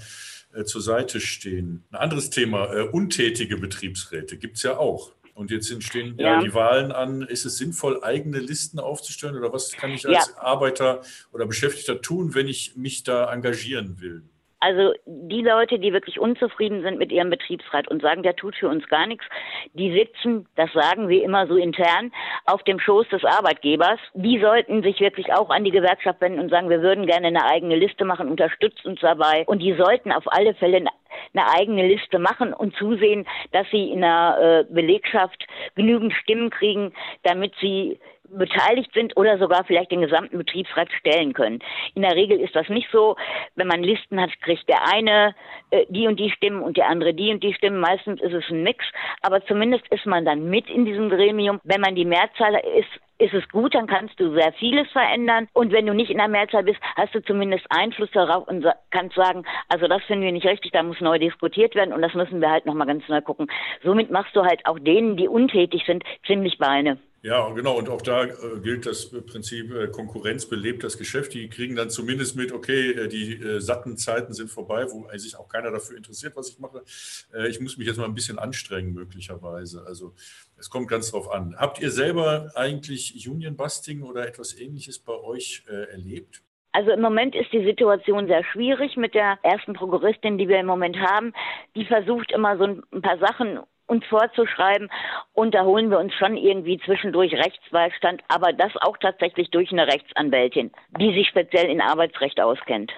äh, 0.54 0.64
zur 0.64 0.80
Seite 0.80 1.20
stehen. 1.20 1.84
Ein 1.90 1.98
anderes 2.14 2.30
Thema, 2.30 2.72
äh, 2.72 2.82
untätige 2.82 3.56
Betriebsräte 3.56 4.36
gibt 4.36 4.56
es 4.56 4.62
ja 4.62 4.78
auch. 4.78 5.12
Und 5.34 5.50
jetzt 5.50 5.82
stehen 5.82 6.16
ja. 6.16 6.40
die 6.40 6.54
Wahlen 6.54 6.92
an. 6.92 7.22
Ist 7.22 7.44
es 7.44 7.56
sinnvoll, 7.56 8.04
eigene 8.04 8.38
Listen 8.38 8.78
aufzustellen 8.78 9.36
oder 9.36 9.52
was 9.52 9.72
kann 9.72 9.90
ich 9.90 10.06
als 10.06 10.28
ja. 10.28 10.40
Arbeiter 10.40 11.02
oder 11.32 11.44
Beschäftigter 11.44 12.00
tun, 12.00 12.34
wenn 12.34 12.46
ich 12.46 12.76
mich 12.76 13.02
da 13.02 13.32
engagieren 13.32 14.00
will? 14.00 14.22
Also 14.64 14.94
die 15.04 15.42
Leute, 15.42 15.78
die 15.78 15.92
wirklich 15.92 16.18
unzufrieden 16.18 16.80
sind 16.80 16.98
mit 16.98 17.12
ihrem 17.12 17.28
Betriebsrat 17.28 17.86
und 17.88 18.00
sagen, 18.00 18.22
der 18.22 18.34
tut 18.34 18.56
für 18.56 18.68
uns 18.70 18.88
gar 18.88 19.06
nichts, 19.06 19.26
die 19.74 19.92
sitzen, 19.92 20.46
das 20.56 20.72
sagen 20.72 21.10
wir 21.10 21.22
immer 21.22 21.46
so 21.46 21.56
intern, 21.56 22.12
auf 22.46 22.62
dem 22.62 22.80
Schoß 22.80 23.06
des 23.10 23.24
Arbeitgebers. 23.24 24.00
Die 24.14 24.40
sollten 24.40 24.82
sich 24.82 25.00
wirklich 25.00 25.34
auch 25.34 25.50
an 25.50 25.64
die 25.64 25.70
Gewerkschaft 25.70 26.18
wenden 26.22 26.40
und 26.40 26.48
sagen, 26.48 26.70
wir 26.70 26.80
würden 26.80 27.04
gerne 27.04 27.26
eine 27.26 27.44
eigene 27.44 27.76
Liste 27.76 28.06
machen, 28.06 28.30
unterstützt 28.30 28.86
uns 28.86 29.00
dabei. 29.00 29.44
Und 29.46 29.58
die 29.58 29.74
sollten 29.74 30.10
auf 30.12 30.24
alle 30.32 30.54
Fälle 30.54 30.78
eine 30.78 31.50
eigene 31.54 31.86
Liste 31.86 32.18
machen 32.18 32.54
und 32.54 32.74
zusehen, 32.76 33.26
dass 33.52 33.66
sie 33.70 33.90
in 33.90 34.00
der 34.00 34.64
äh, 34.70 34.72
Belegschaft 34.72 35.46
genügend 35.74 36.14
Stimmen 36.14 36.48
kriegen, 36.48 36.94
damit 37.22 37.52
sie 37.60 37.98
beteiligt 38.38 38.92
sind 38.94 39.16
oder 39.16 39.38
sogar 39.38 39.64
vielleicht 39.64 39.90
den 39.90 40.00
gesamten 40.00 40.38
Betriebsrat 40.38 40.88
stellen 41.00 41.32
können. 41.32 41.60
In 41.94 42.02
der 42.02 42.14
Regel 42.14 42.40
ist 42.40 42.54
das 42.54 42.68
nicht 42.68 42.88
so. 42.92 43.16
Wenn 43.54 43.68
man 43.68 43.82
Listen 43.82 44.20
hat, 44.20 44.30
kriegt 44.42 44.68
der 44.68 44.86
eine 44.92 45.34
äh, 45.70 45.86
die 45.88 46.06
und 46.06 46.18
die 46.18 46.30
Stimmen 46.30 46.62
und 46.62 46.76
der 46.76 46.88
andere 46.88 47.14
die 47.14 47.32
und 47.32 47.42
die 47.42 47.54
Stimmen. 47.54 47.80
Meistens 47.80 48.20
ist 48.20 48.32
es 48.32 48.44
ein 48.50 48.62
Mix, 48.62 48.84
aber 49.22 49.44
zumindest 49.46 49.86
ist 49.90 50.06
man 50.06 50.24
dann 50.24 50.48
mit 50.48 50.68
in 50.68 50.84
diesem 50.84 51.08
Gremium. 51.08 51.60
Wenn 51.64 51.80
man 51.80 51.94
die 51.94 52.04
Mehrzahl 52.04 52.54
ist, 52.78 53.00
ist 53.18 53.34
es 53.34 53.48
gut, 53.48 53.74
dann 53.74 53.86
kannst 53.86 54.18
du 54.18 54.34
sehr 54.34 54.52
vieles 54.54 54.90
verändern. 54.90 55.48
Und 55.52 55.72
wenn 55.72 55.86
du 55.86 55.94
nicht 55.94 56.10
in 56.10 56.18
der 56.18 56.28
Mehrzahl 56.28 56.64
bist, 56.64 56.80
hast 56.96 57.14
du 57.14 57.22
zumindest 57.22 57.64
Einfluss 57.70 58.10
darauf 58.12 58.46
und 58.48 58.66
kannst 58.90 59.14
sagen, 59.14 59.44
also 59.68 59.86
das 59.86 60.02
finden 60.04 60.24
wir 60.24 60.32
nicht 60.32 60.46
richtig, 60.46 60.72
da 60.72 60.82
muss 60.82 61.00
neu 61.00 61.18
diskutiert 61.18 61.74
werden 61.74 61.94
und 61.94 62.02
das 62.02 62.14
müssen 62.14 62.40
wir 62.40 62.50
halt 62.50 62.66
nochmal 62.66 62.86
ganz 62.86 63.06
neu 63.08 63.20
gucken. 63.20 63.46
Somit 63.82 64.10
machst 64.10 64.34
du 64.34 64.42
halt 64.42 64.66
auch 64.66 64.78
denen, 64.78 65.16
die 65.16 65.28
untätig 65.28 65.84
sind, 65.86 66.04
ziemlich 66.26 66.58
Beine. 66.58 66.98
Ja, 67.24 67.48
genau. 67.52 67.78
Und 67.78 67.88
auch 67.88 68.02
da 68.02 68.24
äh, 68.24 68.60
gilt 68.62 68.84
das 68.84 69.08
Prinzip, 69.08 69.74
äh, 69.74 69.88
Konkurrenz 69.88 70.46
belebt 70.46 70.84
das 70.84 70.98
Geschäft. 70.98 71.32
Die 71.32 71.48
kriegen 71.48 71.74
dann 71.74 71.88
zumindest 71.88 72.36
mit, 72.36 72.52
okay, 72.52 72.90
äh, 72.90 73.08
die 73.08 73.32
äh, 73.32 73.60
satten 73.60 73.96
Zeiten 73.96 74.34
sind 74.34 74.50
vorbei, 74.50 74.84
wo 74.90 75.08
sich 75.16 75.34
auch 75.34 75.48
keiner 75.48 75.70
dafür 75.70 75.96
interessiert, 75.96 76.36
was 76.36 76.50
ich 76.50 76.58
mache. 76.58 76.84
Äh, 77.32 77.48
ich 77.48 77.60
muss 77.60 77.78
mich 77.78 77.86
jetzt 77.86 77.96
mal 77.96 78.04
ein 78.04 78.14
bisschen 78.14 78.38
anstrengen, 78.38 78.92
möglicherweise. 78.92 79.86
Also 79.86 80.12
es 80.58 80.68
kommt 80.68 80.88
ganz 80.88 81.12
drauf 81.12 81.32
an. 81.32 81.56
Habt 81.56 81.80
ihr 81.80 81.90
selber 81.90 82.52
eigentlich 82.56 83.26
Union 83.26 83.56
Busting 83.56 84.02
oder 84.02 84.28
etwas 84.28 84.60
ähnliches 84.60 84.98
bei 84.98 85.14
euch 85.14 85.62
äh, 85.66 85.92
erlebt? 85.92 86.42
Also 86.72 86.90
im 86.90 87.00
Moment 87.00 87.34
ist 87.34 87.50
die 87.54 87.64
Situation 87.64 88.26
sehr 88.26 88.44
schwierig 88.44 88.98
mit 88.98 89.14
der 89.14 89.38
ersten 89.42 89.72
Prokuristin, 89.72 90.36
die 90.36 90.48
wir 90.48 90.60
im 90.60 90.66
Moment 90.66 90.98
haben. 90.98 91.32
Die 91.74 91.86
versucht 91.86 92.32
immer 92.32 92.58
so 92.58 92.64
ein 92.64 93.00
paar 93.00 93.16
Sachen 93.16 93.60
uns 93.86 94.04
vorzuschreiben. 94.06 94.90
Und 95.32 95.54
da 95.54 95.64
holen 95.64 95.90
wir 95.90 95.98
uns 95.98 96.14
schon 96.14 96.36
irgendwie 96.36 96.78
zwischendurch 96.78 97.32
Rechtsbeistand, 97.32 98.22
aber 98.28 98.52
das 98.52 98.72
auch 98.80 98.96
tatsächlich 98.98 99.50
durch 99.50 99.70
eine 99.72 99.86
Rechtsanwältin, 99.86 100.70
die 100.98 101.12
sich 101.14 101.28
speziell 101.28 101.70
in 101.70 101.80
Arbeitsrecht 101.80 102.40
auskennt. 102.40 102.92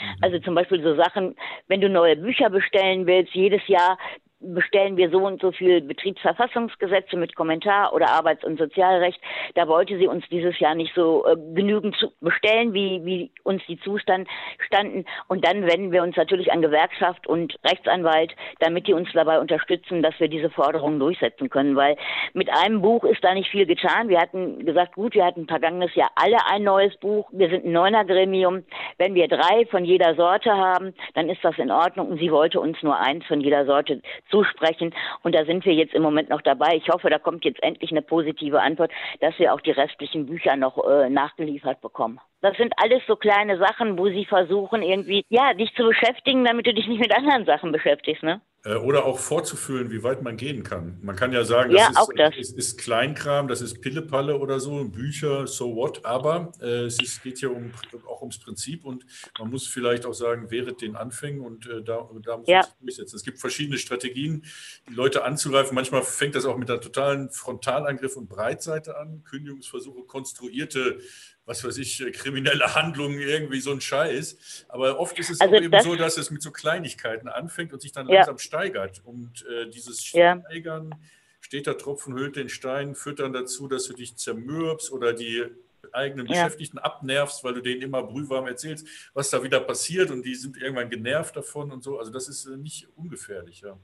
Mhm. 0.00 0.16
Also 0.22 0.38
zum 0.40 0.54
Beispiel 0.54 0.82
so 0.82 0.94
Sachen, 0.96 1.36
wenn 1.66 1.80
du 1.80 1.88
neue 1.88 2.16
Bücher 2.16 2.50
bestellen 2.50 3.06
willst, 3.06 3.34
jedes 3.34 3.66
Jahr 3.66 3.98
bestellen 4.40 4.96
wir 4.96 5.10
so 5.10 5.26
und 5.26 5.40
so 5.40 5.52
viel 5.52 5.80
Betriebsverfassungsgesetze 5.80 7.16
mit 7.16 7.34
Kommentar 7.34 7.92
oder 7.92 8.10
Arbeits- 8.10 8.44
und 8.44 8.58
Sozialrecht. 8.58 9.20
Da 9.54 9.66
wollte 9.66 9.98
sie 9.98 10.06
uns 10.06 10.24
dieses 10.30 10.58
Jahr 10.60 10.74
nicht 10.74 10.94
so 10.94 11.26
äh, 11.26 11.36
genügend 11.54 11.96
bestellen, 12.20 12.72
wie, 12.72 13.04
wie 13.04 13.30
uns 13.42 13.62
die 13.66 13.80
Zustand 13.80 14.28
standen. 14.66 15.04
Und 15.26 15.46
dann 15.46 15.66
wenden 15.66 15.92
wir 15.92 16.02
uns 16.02 16.16
natürlich 16.16 16.52
an 16.52 16.62
Gewerkschaft 16.62 17.26
und 17.26 17.56
Rechtsanwalt, 17.64 18.34
damit 18.60 18.86
die 18.86 18.94
uns 18.94 19.08
dabei 19.12 19.40
unterstützen, 19.40 20.02
dass 20.02 20.18
wir 20.20 20.28
diese 20.28 20.50
Forderungen 20.50 21.00
durchsetzen 21.00 21.50
können. 21.50 21.74
Weil 21.74 21.96
mit 22.32 22.48
einem 22.50 22.80
Buch 22.80 23.04
ist 23.04 23.24
da 23.24 23.34
nicht 23.34 23.50
viel 23.50 23.66
getan. 23.66 24.08
Wir 24.08 24.20
hatten 24.20 24.64
gesagt, 24.64 24.94
gut, 24.94 25.14
wir 25.14 25.24
hatten 25.24 25.46
vergangenes 25.48 25.94
Jahr 25.94 26.10
alle 26.14 26.38
ein 26.50 26.62
neues 26.62 26.96
Buch. 26.98 27.28
Wir 27.32 27.48
sind 27.48 27.64
ein 27.64 27.72
neuner 27.72 28.04
Gremium. 28.04 28.64
Wenn 28.98 29.14
wir 29.14 29.26
drei 29.26 29.66
von 29.70 29.84
jeder 29.84 30.14
Sorte 30.14 30.56
haben, 30.56 30.94
dann 31.14 31.28
ist 31.28 31.42
das 31.42 31.58
in 31.58 31.70
Ordnung. 31.70 32.08
Und 32.08 32.18
sie 32.18 32.30
wollte 32.30 32.60
uns 32.60 32.80
nur 32.82 32.98
eins 32.98 33.24
von 33.26 33.40
jeder 33.40 33.66
Sorte 33.66 34.00
zusprechen. 34.30 34.94
Und 35.22 35.34
da 35.34 35.44
sind 35.44 35.64
wir 35.64 35.74
jetzt 35.74 35.94
im 35.94 36.02
Moment 36.02 36.28
noch 36.28 36.42
dabei. 36.42 36.76
Ich 36.76 36.88
hoffe, 36.88 37.10
da 37.10 37.18
kommt 37.18 37.44
jetzt 37.44 37.62
endlich 37.62 37.90
eine 37.90 38.02
positive 38.02 38.60
Antwort, 38.60 38.90
dass 39.20 39.38
wir 39.38 39.52
auch 39.52 39.60
die 39.60 39.72
restlichen 39.72 40.26
Bücher 40.26 40.56
noch 40.56 40.78
äh, 40.88 41.08
nachgeliefert 41.08 41.80
bekommen. 41.80 42.20
Das 42.40 42.56
sind 42.56 42.72
alles 42.76 43.02
so 43.06 43.16
kleine 43.16 43.58
Sachen, 43.58 43.98
wo 43.98 44.08
sie 44.08 44.24
versuchen, 44.24 44.82
irgendwie, 44.82 45.24
ja, 45.28 45.54
dich 45.54 45.74
zu 45.74 45.84
beschäftigen, 45.84 46.44
damit 46.44 46.66
du 46.66 46.74
dich 46.74 46.86
nicht 46.86 47.00
mit 47.00 47.16
anderen 47.16 47.44
Sachen 47.44 47.72
beschäftigst, 47.72 48.22
ne? 48.22 48.40
Äh, 48.68 48.74
oder 48.74 49.06
auch 49.06 49.18
vorzufühlen, 49.18 49.90
wie 49.90 50.02
weit 50.02 50.22
man 50.22 50.36
gehen 50.36 50.62
kann. 50.62 50.98
Man 51.00 51.16
kann 51.16 51.32
ja 51.32 51.44
sagen, 51.44 51.70
ja, 51.70 51.90
das, 51.90 52.08
ist, 52.08 52.18
das. 52.18 52.36
Ist, 52.36 52.58
ist, 52.58 52.78
Kleinkram, 52.78 53.48
das 53.48 53.62
ist 53.62 53.80
Pillepalle 53.80 54.38
oder 54.38 54.60
so, 54.60 54.84
Bücher, 54.84 55.46
so 55.46 55.74
what, 55.74 56.04
aber 56.04 56.52
äh, 56.60 56.84
es 56.84 57.00
ist, 57.00 57.22
geht 57.22 57.38
hier 57.38 57.50
um, 57.50 57.72
auch 58.06 58.20
ums 58.20 58.38
Prinzip 58.38 58.84
und 58.84 59.06
man 59.38 59.48
muss 59.48 59.66
vielleicht 59.66 60.04
auch 60.04 60.12
sagen, 60.12 60.50
während 60.50 60.82
den 60.82 60.96
Anfängen 60.96 61.40
und 61.40 61.66
äh, 61.66 61.82
da, 61.82 62.10
da 62.22 62.36
muss 62.36 62.48
ja. 62.48 62.58
man 62.58 62.64
sich 62.64 62.74
durchsetzen. 62.80 63.16
Es 63.16 63.22
gibt 63.22 63.38
verschiedene 63.38 63.78
Strategien, 63.78 64.44
die 64.88 64.94
Leute 64.94 65.24
anzugreifen. 65.24 65.74
Manchmal 65.74 66.02
fängt 66.02 66.34
das 66.34 66.44
auch 66.44 66.58
mit 66.58 66.70
einer 66.70 66.80
totalen 66.80 67.30
Frontalangriff 67.30 68.16
und 68.16 68.28
Breitseite 68.28 68.98
an, 68.98 69.24
Kündigungsversuche, 69.24 70.02
konstruierte 70.02 70.98
was 71.48 71.64
weiß 71.64 71.78
ich, 71.78 72.00
äh, 72.00 72.10
kriminelle 72.10 72.74
Handlungen, 72.74 73.18
irgendwie 73.18 73.60
so 73.60 73.72
ein 73.72 73.80
Scheiß. 73.80 74.66
Aber 74.68 75.00
oft 75.00 75.18
ist 75.18 75.30
es 75.30 75.40
also 75.40 75.56
auch 75.56 75.60
eben 75.60 75.80
so, 75.80 75.96
dass 75.96 76.18
es 76.18 76.30
mit 76.30 76.42
so 76.42 76.50
Kleinigkeiten 76.50 77.26
anfängt 77.26 77.72
und 77.72 77.80
sich 77.80 77.90
dann 77.90 78.06
ja. 78.06 78.16
langsam 78.16 78.38
steigert. 78.38 79.00
Und 79.04 79.46
äh, 79.46 79.68
dieses 79.70 80.04
Steigern, 80.04 80.94
steter 81.40 81.78
Tropfen 81.78 82.14
hüllt 82.14 82.36
den 82.36 82.50
Stein, 82.50 82.94
führt 82.94 83.20
dann 83.20 83.32
dazu, 83.32 83.66
dass 83.66 83.84
du 83.84 83.94
dich 83.94 84.16
zermürbst 84.16 84.92
oder 84.92 85.14
die 85.14 85.46
eigenen 85.92 86.26
ja. 86.26 86.44
Beschäftigten 86.44 86.78
abnervst, 86.78 87.42
weil 87.44 87.54
du 87.54 87.62
denen 87.62 87.80
immer 87.80 88.02
brühwarm 88.02 88.46
erzählst, 88.46 88.86
was 89.14 89.30
da 89.30 89.42
wieder 89.42 89.60
passiert 89.60 90.10
und 90.10 90.26
die 90.26 90.34
sind 90.34 90.58
irgendwann 90.58 90.90
genervt 90.90 91.34
davon 91.34 91.72
und 91.72 91.82
so. 91.82 91.98
Also 91.98 92.12
das 92.12 92.28
ist 92.28 92.44
äh, 92.44 92.58
nicht 92.58 92.88
ungefährlich, 92.94 93.62
ja. 93.62 93.78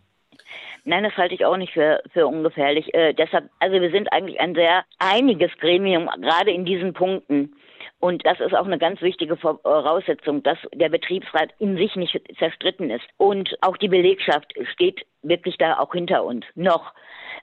Nein, 0.85 1.05
das 1.05 1.17
halte 1.17 1.35
ich 1.35 1.45
auch 1.45 1.57
nicht 1.57 1.73
für, 1.73 2.03
für 2.13 2.27
ungefährlich. 2.27 2.93
Äh, 2.95 3.15
deshalb, 3.15 3.51
also 3.59 3.81
wir 3.81 3.91
sind 3.91 4.13
eigentlich 4.13 4.41
ein 4.41 4.55
sehr 4.55 4.85
einiges 4.99 5.51
Gremium, 5.59 6.09
gerade 6.21 6.51
in 6.51 6.65
diesen 6.65 6.93
Punkten. 6.93 7.55
Und 8.01 8.25
das 8.27 8.39
ist 8.41 8.55
auch 8.55 8.67
eine 8.67 8.79
ganz 8.79 9.01
wichtige 9.01 9.37
Voraussetzung, 9.37 10.43
dass 10.43 10.59
der 10.75 10.91
Betriebsrat 10.91 11.51
in 11.59 11.77
sich 11.77 11.97
nicht 11.97 12.21
zerstritten 12.39 12.91
ist. 12.91 13.05
Und 13.17 13.57
auch 13.63 13.77
die 13.79 13.89
Belegschaft 13.89 14.53
steht 14.73 15.07
wirklich 15.23 15.57
da 15.57 15.79
auch 15.79 15.93
hinter 15.93 16.25
uns. 16.25 16.45
Noch. 16.55 16.93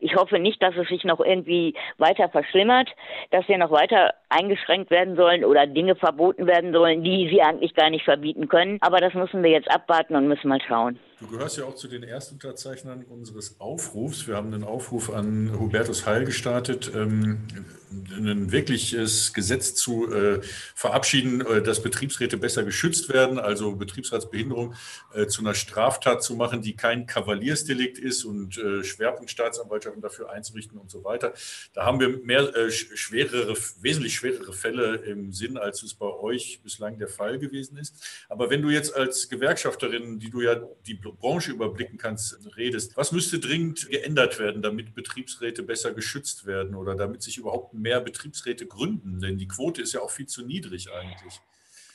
Ich 0.02 0.16
hoffe 0.16 0.40
nicht, 0.40 0.62
dass 0.64 0.76
es 0.76 0.88
sich 0.88 1.04
noch 1.04 1.20
irgendwie 1.20 1.76
weiter 2.00 2.28
verschlimmert, 2.28 2.90
dass 3.30 3.48
wir 3.48 3.60
noch 3.60 3.70
weiter 3.72 4.16
eingeschränkt 4.30 4.90
werden 4.90 5.16
sollen 5.16 5.46
oder 5.46 5.68
Dinge 5.68 5.96
verboten 5.96 6.48
werden 6.48 6.74
sollen, 6.74 7.04
die 7.04 7.30
sie 7.30 7.42
eigentlich 7.42 7.76
gar 7.76 7.92
nicht 7.92 8.04
verbieten 8.04 8.48
können. 8.48 8.78
Aber 8.82 8.98
das 8.98 9.14
müssen 9.14 9.44
wir 9.44 9.52
jetzt 9.52 9.70
abwarten 9.70 10.16
und 10.16 10.28
müssen 10.28 10.48
mal 10.48 10.62
schauen. 10.68 11.00
Du 11.20 11.28
gehörst 11.28 11.56
ja 11.60 11.66
auch 11.66 11.76
zu 11.76 11.88
den 11.88 12.02
Erstunterzeichnern 12.02 13.04
unseres 13.04 13.60
Aufrufs. 13.60 14.28
Wir 14.28 14.36
haben 14.36 14.52
einen 14.52 14.64
Aufruf 14.64 15.14
an 15.14 15.52
Hubertus 15.60 16.08
Heil 16.08 16.26
gestartet, 16.26 16.92
ähm, 16.96 17.46
ein 17.92 18.52
wirkliches 18.52 19.32
Gesetz 19.34 19.76
zu 19.76 20.12
äh, 20.12 20.40
verabschieden, 20.42 21.42
äh, 21.42 21.62
dass 21.62 21.84
Betriebsräte 21.84 22.38
besser 22.38 22.64
geschützt 22.64 23.14
werden, 23.14 23.38
also 23.38 23.76
Betriebsratsbehinderung 23.76 24.74
äh, 25.14 25.28
zu 25.28 25.42
einer 25.42 25.54
Straftat 25.54 26.24
zu 26.24 26.36
machen, 26.36 26.64
die 26.64 26.76
kein 26.76 27.06
Kavaliersdelikt 27.06 28.00
ist 28.00 28.26
und 28.26 28.60
Schwerpunktstaatsanwaltschaften 29.92 30.02
dafür 30.02 30.30
einzurichten 30.32 30.78
und 30.78 30.90
so 30.90 31.04
weiter. 31.04 31.34
Da 31.74 31.86
haben 31.86 32.00
wir 32.00 32.10
mehr 32.24 32.52
schwerere, 32.72 33.56
wesentlich 33.82 34.16
schwerere 34.16 34.54
Fälle 34.54 34.96
im 34.98 35.32
Sinn, 35.32 35.58
als 35.58 35.84
es 35.84 35.94
bei 35.94 36.08
euch 36.08 36.62
bislang 36.64 36.98
der 36.98 37.08
Fall 37.08 37.40
gewesen 37.40 37.78
ist. 37.78 37.96
Aber 38.30 38.50
wenn 38.50 38.62
du 38.62 38.70
jetzt 38.70 38.96
als 38.96 39.30
Gewerkschafterin, 39.30 40.20
die 40.20 40.30
du 40.30 40.42
ja 40.42 40.56
die 40.86 40.96
Branche 40.96 41.52
überblicken 41.52 41.98
kannst, 41.98 42.38
redest. 42.58 42.98
Was 42.98 43.12
müsste 43.12 43.40
dringend 43.40 43.90
geändert 43.90 44.40
werden, 44.40 44.62
damit 44.62 44.96
Betriebsräte 44.96 45.64
besser 45.64 45.94
geschützt 45.94 46.46
werden 46.46 46.76
oder 46.76 46.96
damit 46.96 47.22
sich 47.22 47.38
überhaupt 47.38 47.74
mehr 47.74 48.02
Betriebsräte 48.02 48.66
gründen? 48.66 49.20
Denn 49.20 49.38
die 49.38 49.48
Quote 49.48 49.82
ist 49.82 49.94
ja 49.94 50.02
auch 50.02 50.12
viel 50.12 50.28
zu 50.28 50.44
niedrig 50.46 50.92
eigentlich. 50.92 51.42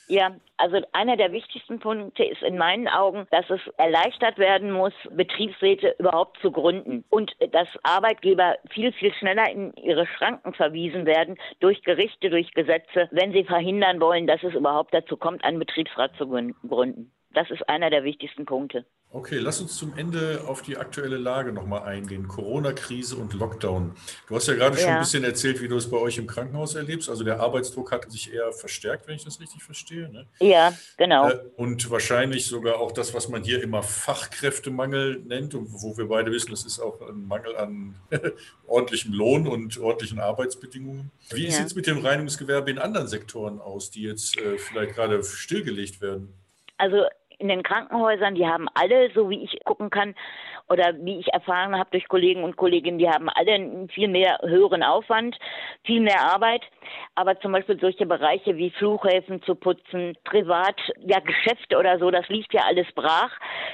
Ja, 0.09 0.31
also 0.55 0.79
einer 0.93 1.17
der 1.17 1.33
wichtigsten 1.33 1.79
Punkte 1.79 2.23
ist 2.23 2.41
in 2.41 2.57
meinen 2.57 2.87
Augen, 2.87 3.27
dass 3.29 3.49
es 3.49 3.59
erleichtert 3.77 4.37
werden 4.37 4.71
muss, 4.71 4.93
Betriebsräte 5.11 5.95
überhaupt 5.99 6.39
zu 6.41 6.49
gründen 6.49 7.03
und 7.09 7.35
dass 7.51 7.67
Arbeitgeber 7.83 8.55
viel, 8.69 8.93
viel 8.93 9.13
schneller 9.13 9.51
in 9.51 9.73
ihre 9.73 10.07
Schranken 10.07 10.53
verwiesen 10.53 11.05
werden 11.05 11.37
durch 11.59 11.83
Gerichte, 11.83 12.29
durch 12.29 12.53
Gesetze, 12.53 13.09
wenn 13.11 13.33
sie 13.33 13.43
verhindern 13.43 13.99
wollen, 13.99 14.27
dass 14.27 14.41
es 14.43 14.53
überhaupt 14.53 14.93
dazu 14.93 15.17
kommt, 15.17 15.43
einen 15.43 15.59
Betriebsrat 15.59 16.15
zu 16.15 16.27
gründen. 16.27 17.11
Das 17.37 17.51
ist 17.51 17.69
einer 17.69 17.91
der 17.91 18.03
wichtigsten 18.03 18.45
Punkte. 18.45 18.83
Okay, 19.11 19.37
lass 19.37 19.61
uns 19.61 19.77
zum 19.77 19.95
Ende 19.95 20.41
auf 20.47 20.63
die 20.63 20.75
aktuelle 20.75 21.17
Lage 21.17 21.51
nochmal 21.51 21.83
eingehen. 21.83 22.27
Corona-Krise 22.27 23.15
und 23.15 23.35
Lockdown. 23.35 23.93
Du 24.27 24.35
hast 24.35 24.47
ja 24.47 24.55
gerade 24.55 24.75
ja. 24.77 24.81
schon 24.81 24.91
ein 24.93 24.99
bisschen 25.01 25.23
erzählt, 25.23 25.61
wie 25.61 25.67
du 25.67 25.77
es 25.77 25.87
bei 25.87 25.97
euch 25.97 26.17
im 26.17 26.25
Krankenhaus 26.25 26.73
erlebst. 26.73 27.11
Also 27.11 27.23
der 27.23 27.39
Arbeitsdruck 27.39 27.91
hat 27.91 28.11
sich 28.11 28.33
eher 28.33 28.51
verstärkt, 28.53 29.07
wenn 29.07 29.17
ich 29.17 29.23
das 29.23 29.39
richtig 29.39 29.61
verstehe. 29.61 30.09
Ne? 30.09 30.25
Ja, 30.39 30.73
genau. 30.97 31.29
Äh, 31.29 31.37
und 31.57 31.91
wahrscheinlich 31.91 32.47
sogar 32.47 32.79
auch 32.79 32.91
das, 32.91 33.13
was 33.13 33.29
man 33.29 33.43
hier 33.43 33.61
immer 33.61 33.83
Fachkräftemangel 33.83 35.19
nennt 35.19 35.53
und 35.53 35.67
wo 35.71 35.95
wir 35.95 36.07
beide 36.07 36.31
wissen, 36.31 36.49
das 36.49 36.65
ist 36.65 36.79
auch 36.79 36.99
ein 37.07 37.27
Mangel 37.27 37.55
an 37.55 37.93
ordentlichem 38.65 39.13
Lohn 39.13 39.47
und 39.47 39.77
ordentlichen 39.77 40.19
Arbeitsbedingungen. 40.19 41.11
Wie 41.29 41.45
ja. 41.45 41.51
sieht 41.51 41.67
es 41.67 41.75
mit 41.75 41.85
dem 41.85 41.99
Reinigungsgewerbe 41.99 42.71
in 42.71 42.79
anderen 42.79 43.07
Sektoren 43.07 43.61
aus, 43.61 43.91
die 43.91 44.01
jetzt 44.01 44.39
äh, 44.39 44.57
vielleicht 44.57 44.95
gerade 44.95 45.23
stillgelegt 45.23 46.01
werden? 46.01 46.33
Also 46.77 47.05
in 47.39 47.47
den 47.47 47.63
Krankenhäusern, 47.63 48.35
die 48.35 48.47
haben 48.47 48.67
alle, 48.73 49.11
so 49.13 49.29
wie 49.29 49.43
ich 49.43 49.59
gucken 49.63 49.89
kann 49.89 50.15
oder 50.69 50.93
wie 50.99 51.19
ich 51.19 51.33
erfahren 51.33 51.77
habe 51.77 51.89
durch 51.91 52.07
Kollegen 52.07 52.43
und 52.43 52.57
Kolleginnen, 52.57 52.97
die 52.97 53.09
haben 53.09 53.29
alle 53.29 53.53
einen 53.53 53.89
viel 53.89 54.07
mehr 54.07 54.39
höheren 54.43 54.83
Aufwand, 54.83 55.37
viel 55.85 56.01
mehr 56.01 56.21
Arbeit. 56.21 56.63
Aber 57.15 57.39
zum 57.39 57.51
Beispiel 57.51 57.79
solche 57.79 58.05
Bereiche 58.05 58.57
wie 58.57 58.71
Flughäfen 58.71 59.41
zu 59.43 59.55
putzen, 59.55 60.17
privat, 60.23 60.75
ja 60.99 61.19
Geschäfte 61.19 61.77
oder 61.77 61.99
so, 61.99 62.11
das 62.11 62.27
liegt 62.29 62.53
ja 62.53 62.61
alles 62.65 62.87
brach. 62.95 63.31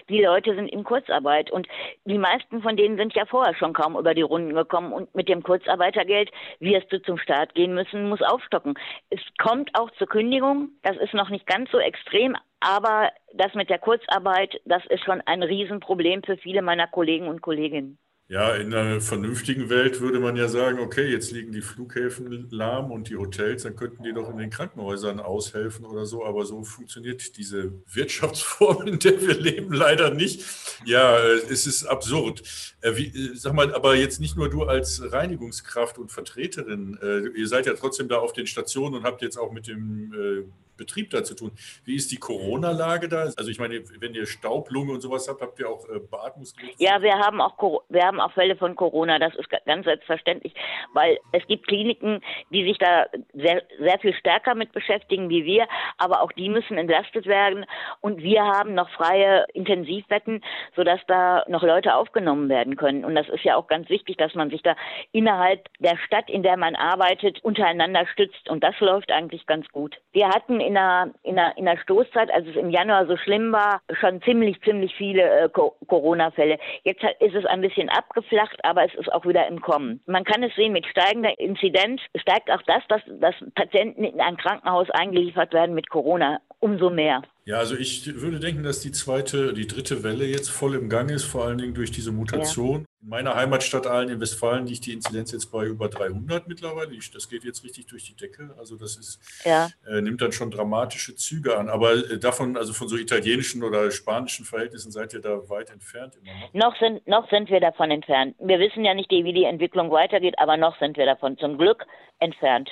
Die 0.09 0.21
Leute 0.21 0.55
sind 0.55 0.67
in 0.67 0.83
Kurzarbeit 0.83 1.51
und 1.51 1.67
die 2.05 2.17
meisten 2.17 2.61
von 2.61 2.75
denen 2.75 2.97
sind 2.97 3.13
ja 3.13 3.25
vorher 3.25 3.55
schon 3.55 3.73
kaum 3.73 3.97
über 3.97 4.13
die 4.13 4.21
Runden 4.21 4.53
gekommen 4.53 4.93
und 4.93 5.13
mit 5.15 5.29
dem 5.29 5.43
Kurzarbeitergeld 5.43 6.31
wirst 6.59 6.91
du 6.91 7.01
zum 7.01 7.17
Staat 7.17 7.55
gehen 7.55 7.73
müssen, 7.73 8.09
muss 8.09 8.21
aufstocken. 8.21 8.73
Es 9.09 9.21
kommt 9.37 9.71
auch 9.79 9.89
zur 9.91 10.07
Kündigung, 10.07 10.69
das 10.83 10.97
ist 10.97 11.13
noch 11.13 11.29
nicht 11.29 11.47
ganz 11.47 11.71
so 11.71 11.79
extrem, 11.79 12.35
aber 12.63 13.11
das 13.33 13.53
mit 13.53 13.69
der 13.69 13.79
Kurzarbeit, 13.79 14.59
das 14.65 14.83
ist 14.89 15.03
schon 15.03 15.21
ein 15.21 15.43
Riesenproblem 15.43 16.23
für 16.23 16.37
viele 16.37 16.61
meiner 16.61 16.87
Kollegen 16.87 17.27
und 17.27 17.41
Kolleginnen. 17.41 17.97
Ja, 18.29 18.55
in 18.55 18.73
einer 18.73 19.01
vernünftigen 19.01 19.69
Welt 19.69 19.99
würde 19.99 20.19
man 20.19 20.37
ja 20.37 20.47
sagen, 20.47 20.79
okay, 20.79 21.05
jetzt 21.11 21.31
liegen 21.31 21.51
die 21.51 21.61
Flughäfen 21.61 22.47
lahm 22.51 22.89
und 22.89 23.09
die 23.09 23.17
Hotels, 23.17 23.63
dann 23.63 23.75
könnten 23.75 24.01
die 24.01 24.13
doch 24.13 24.29
in 24.29 24.37
den 24.37 24.49
Krankenhäusern 24.49 25.19
aushelfen 25.19 25.85
oder 25.85 26.05
so. 26.05 26.25
Aber 26.25 26.45
so 26.45 26.63
funktioniert 26.63 27.37
diese 27.37 27.73
Wirtschaftsform, 27.85 28.87
in 28.87 28.99
der 28.99 29.19
wir 29.21 29.35
leben, 29.35 29.73
leider 29.73 30.11
nicht. 30.11 30.41
Ja, 30.85 31.19
es 31.21 31.67
ist 31.67 31.85
absurd. 31.85 32.43
Äh, 32.81 32.95
wie, 32.95 33.07
äh, 33.07 33.35
sag 33.35 33.53
mal, 33.53 33.75
aber 33.75 33.95
jetzt 33.95 34.21
nicht 34.21 34.37
nur 34.37 34.49
du 34.49 34.63
als 34.63 35.11
Reinigungskraft 35.11 35.97
und 35.99 36.11
Vertreterin, 36.11 36.97
äh, 37.03 37.27
ihr 37.37 37.47
seid 37.47 37.65
ja 37.65 37.73
trotzdem 37.73 38.07
da 38.07 38.17
auf 38.17 38.31
den 38.31 38.47
Stationen 38.47 38.95
und 38.95 39.03
habt 39.03 39.21
jetzt 39.21 39.37
auch 39.37 39.51
mit 39.51 39.67
dem 39.67 40.51
Betrieb 40.77 41.09
da 41.11 41.23
zu 41.23 41.35
tun. 41.35 41.51
Wie 41.85 41.95
ist 41.95 42.11
die 42.11 42.17
Corona-Lage 42.17 43.07
da? 43.07 43.23
Also 43.37 43.49
ich 43.49 43.59
meine, 43.59 43.83
wenn 43.99 44.13
ihr 44.13 44.25
Staublunge 44.25 44.93
und 44.93 45.01
sowas 45.01 45.27
habt, 45.27 45.41
habt 45.41 45.59
ihr 45.59 45.69
auch 45.69 45.87
äh, 45.89 45.99
Beatmungsgeräte? 45.99 46.75
Ja, 46.77 47.01
wir 47.01 47.13
haben 47.13 47.41
auch 47.41 47.53
wir 47.89 48.03
haben 48.03 48.19
auch 48.19 48.31
Fälle 48.33 48.55
von 48.55 48.75
Corona. 48.75 49.19
Das 49.19 49.35
ist 49.35 49.49
ganz 49.65 49.85
selbstverständlich, 49.85 50.53
weil 50.93 51.19
es 51.31 51.45
gibt 51.47 51.67
Kliniken, 51.67 52.21
die 52.49 52.63
sich 52.63 52.77
da 52.77 53.05
sehr, 53.33 53.63
sehr 53.79 53.99
viel 53.99 54.13
stärker 54.15 54.55
mit 54.55 54.71
beschäftigen 54.71 55.29
wie 55.29 55.45
wir, 55.45 55.67
aber 55.97 56.21
auch 56.21 56.31
die 56.31 56.49
müssen 56.49 56.77
entlastet 56.77 57.25
werden. 57.25 57.65
Und 58.01 58.21
wir 58.21 58.43
haben 58.43 58.73
noch 58.73 58.89
freie 58.89 59.45
Intensivbetten, 59.53 60.43
sodass 60.75 60.99
da 61.07 61.43
noch 61.47 61.63
Leute 61.63 61.95
aufgenommen 61.95 62.49
werden 62.49 62.75
können. 62.75 63.05
Und 63.05 63.15
das 63.15 63.29
ist 63.29 63.43
ja 63.43 63.55
auch 63.55 63.67
ganz 63.67 63.89
wichtig, 63.89 64.17
dass 64.17 64.33
man 64.33 64.49
sich 64.49 64.61
da 64.61 64.75
innerhalb 65.11 65.67
der 65.79 65.97
Stadt, 66.05 66.29
in 66.29 66.43
der 66.43 66.57
man 66.57 66.75
arbeitet, 66.75 67.43
untereinander 67.43 68.05
stützt. 68.07 68.49
Und 68.49 68.63
das 68.63 68.79
läuft 68.79 69.11
eigentlich 69.11 69.45
ganz 69.45 69.67
gut. 69.69 69.95
Wir 70.11 70.29
hatten 70.29 70.59
in 70.65 70.73
der, 70.73 71.11
in 71.23 71.35
der, 71.35 71.57
in 71.57 71.65
der 71.65 71.77
Stoßzeit, 71.77 72.31
als 72.31 72.47
es 72.47 72.55
im 72.55 72.69
Januar 72.69 73.05
so 73.07 73.17
schlimm 73.17 73.51
war, 73.51 73.81
schon 73.99 74.21
ziemlich, 74.21 74.61
ziemlich 74.61 74.93
viele 74.95 75.21
äh, 75.21 75.49
Corona-Fälle. 75.49 76.57
Jetzt 76.83 77.03
ist 77.19 77.35
es 77.35 77.45
ein 77.45 77.61
bisschen 77.61 77.89
abgeflacht, 77.89 78.63
aber 78.63 78.85
es 78.85 78.93
ist 78.95 79.11
auch 79.11 79.25
wieder 79.25 79.47
im 79.47 79.61
Kommen. 79.61 80.01
Man 80.05 80.23
kann 80.23 80.43
es 80.43 80.53
sehen, 80.55 80.73
mit 80.73 80.85
steigender 80.85 81.37
Inzidenz 81.39 82.01
steigt 82.15 82.51
auch 82.51 82.61
das, 82.63 82.83
dass, 82.87 83.01
dass 83.19 83.35
Patienten 83.55 84.03
in 84.03 84.19
ein 84.21 84.37
Krankenhaus 84.37 84.89
eingeliefert 84.91 85.53
werden 85.53 85.75
mit 85.75 85.89
Corona 85.89 86.39
umso 86.59 86.89
mehr. 86.89 87.21
Ja, 87.45 87.57
also 87.57 87.75
ich 87.75 88.05
würde 88.21 88.39
denken, 88.39 88.63
dass 88.63 88.79
die 88.79 88.91
zweite, 88.91 89.53
die 89.53 89.67
dritte 89.67 90.01
Welle 90.01 90.25
jetzt 90.25 90.49
voll 90.49 90.75
im 90.75 90.87
Gang 90.87 91.11
ist, 91.11 91.25
vor 91.25 91.43
allen 91.43 91.57
Dingen 91.57 91.73
durch 91.73 91.91
diese 91.91 92.13
Mutation. 92.13 92.81
Ja. 92.81 92.87
In 93.01 93.09
meiner 93.09 93.35
Heimatstadt 93.35 93.85
Aalen 93.85 94.07
in 94.07 94.21
Westfalen 94.21 94.65
liegt 94.65 94.85
die 94.85 94.93
Inzidenz 94.93 95.33
jetzt 95.33 95.51
bei 95.51 95.65
über 95.65 95.89
300 95.89 96.47
mittlerweile. 96.47 96.97
Das 97.13 97.27
geht 97.27 97.43
jetzt 97.43 97.65
richtig 97.65 97.87
durch 97.87 98.05
die 98.05 98.15
Decke. 98.15 98.55
Also 98.57 98.77
das 98.77 98.95
ist, 98.95 99.19
ja. 99.43 99.67
äh, 99.85 99.99
nimmt 99.99 100.21
dann 100.21 100.31
schon 100.31 100.51
dramatische 100.51 101.15
Züge 101.15 101.57
an. 101.57 101.67
Aber 101.67 101.91
äh, 101.91 102.17
davon, 102.17 102.55
also 102.55 102.71
von 102.71 102.87
so 102.87 102.95
italienischen 102.95 103.61
oder 103.61 103.91
spanischen 103.91 104.45
Verhältnissen 104.45 104.93
seid 104.93 105.13
ihr 105.13 105.19
da 105.19 105.49
weit 105.49 105.69
entfernt 105.69 106.15
immer 106.15 106.31
noch? 106.31 106.53
Noch 106.53 106.79
sind, 106.79 107.05
noch 107.07 107.29
sind 107.29 107.49
wir 107.49 107.59
davon 107.59 107.91
entfernt. 107.91 108.37
Wir 108.39 108.59
wissen 108.59 108.85
ja 108.85 108.93
nicht, 108.93 109.11
wie 109.11 109.33
die 109.33 109.43
Entwicklung 109.43 109.91
weitergeht, 109.91 110.35
aber 110.37 110.55
noch 110.55 110.79
sind 110.79 110.95
wir 110.95 111.05
davon 111.05 111.37
zum 111.37 111.57
Glück 111.57 111.85
entfernt. 112.19 112.69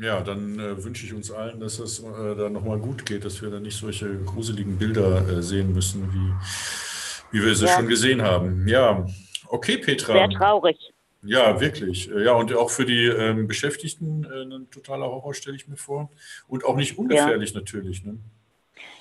Ja, 0.00 0.20
dann 0.20 0.58
äh, 0.58 0.82
wünsche 0.82 1.06
ich 1.06 1.14
uns 1.14 1.30
allen, 1.30 1.60
dass 1.60 1.78
es 1.78 2.00
äh, 2.00 2.34
da 2.36 2.48
nochmal 2.48 2.78
gut 2.78 3.06
geht, 3.06 3.24
dass 3.24 3.40
wir 3.42 3.50
da 3.50 3.60
nicht 3.60 3.76
solche 3.76 4.18
gruseligen 4.24 4.76
Bilder 4.76 5.28
äh, 5.28 5.42
sehen 5.42 5.72
müssen, 5.72 6.12
wie, 6.12 7.36
wie 7.38 7.44
wir 7.44 7.54
sie 7.54 7.66
ja. 7.66 7.76
schon 7.76 7.86
gesehen 7.86 8.22
haben. 8.22 8.66
Ja, 8.66 9.06
okay, 9.46 9.78
Petra. 9.78 10.14
Sehr 10.14 10.30
traurig. 10.30 10.76
Ja, 11.22 11.58
wirklich. 11.60 12.06
Ja, 12.06 12.32
und 12.32 12.52
auch 12.54 12.70
für 12.70 12.84
die 12.84 13.06
ähm, 13.06 13.46
Beschäftigten 13.46 14.24
äh, 14.24 14.42
ein 14.42 14.70
totaler 14.70 15.06
Horror, 15.06 15.32
stelle 15.32 15.56
ich 15.56 15.68
mir 15.68 15.76
vor. 15.76 16.10
Und 16.48 16.64
auch 16.64 16.76
nicht 16.76 16.98
ungefährlich 16.98 17.52
ja. 17.52 17.60
natürlich. 17.60 18.04
Ne? 18.04 18.18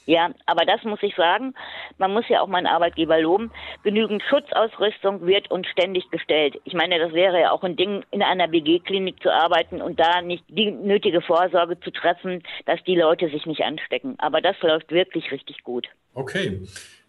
Ja, 0.06 0.32
aber 0.46 0.66
das 0.66 0.84
muss 0.84 1.02
ich 1.02 1.16
sagen, 1.16 1.54
man 1.98 2.12
muss 2.12 2.28
ja 2.28 2.42
auch 2.42 2.48
meinen 2.48 2.68
Arbeitgeber 2.68 3.20
loben. 3.20 3.52
Genügend 3.84 4.22
Schutzausrüstung 4.24 5.26
wird 5.26 5.50
uns 5.50 5.68
ständig 5.68 6.10
gestellt. 6.12 6.60
Ich 6.66 6.74
meine, 6.74 7.00
das 7.00 7.14
wäre 7.14 7.40
ja 7.40 7.52
auch 7.52 7.64
ein 7.64 7.76
Ding, 7.76 8.04
in 8.12 8.22
einer 8.22 8.48
BG-Klinik 8.48 9.22
zu 9.22 9.32
arbeiten 9.32 9.82
und 9.82 10.00
da 10.00 10.22
nicht 10.22 10.44
die 10.50 10.72
nötige 10.72 11.22
Vorsorge 11.22 11.80
zu 11.80 11.92
treffen, 11.92 12.44
dass 12.66 12.84
die 12.84 12.96
Leute 12.96 13.30
sich 13.30 13.46
nicht 13.46 13.62
anstecken. 13.62 14.16
Aber 14.20 14.42
das 14.42 14.60
läuft 14.62 14.92
wirklich 14.92 15.32
richtig 15.32 15.64
gut. 15.64 15.88
Okay. 16.14 16.62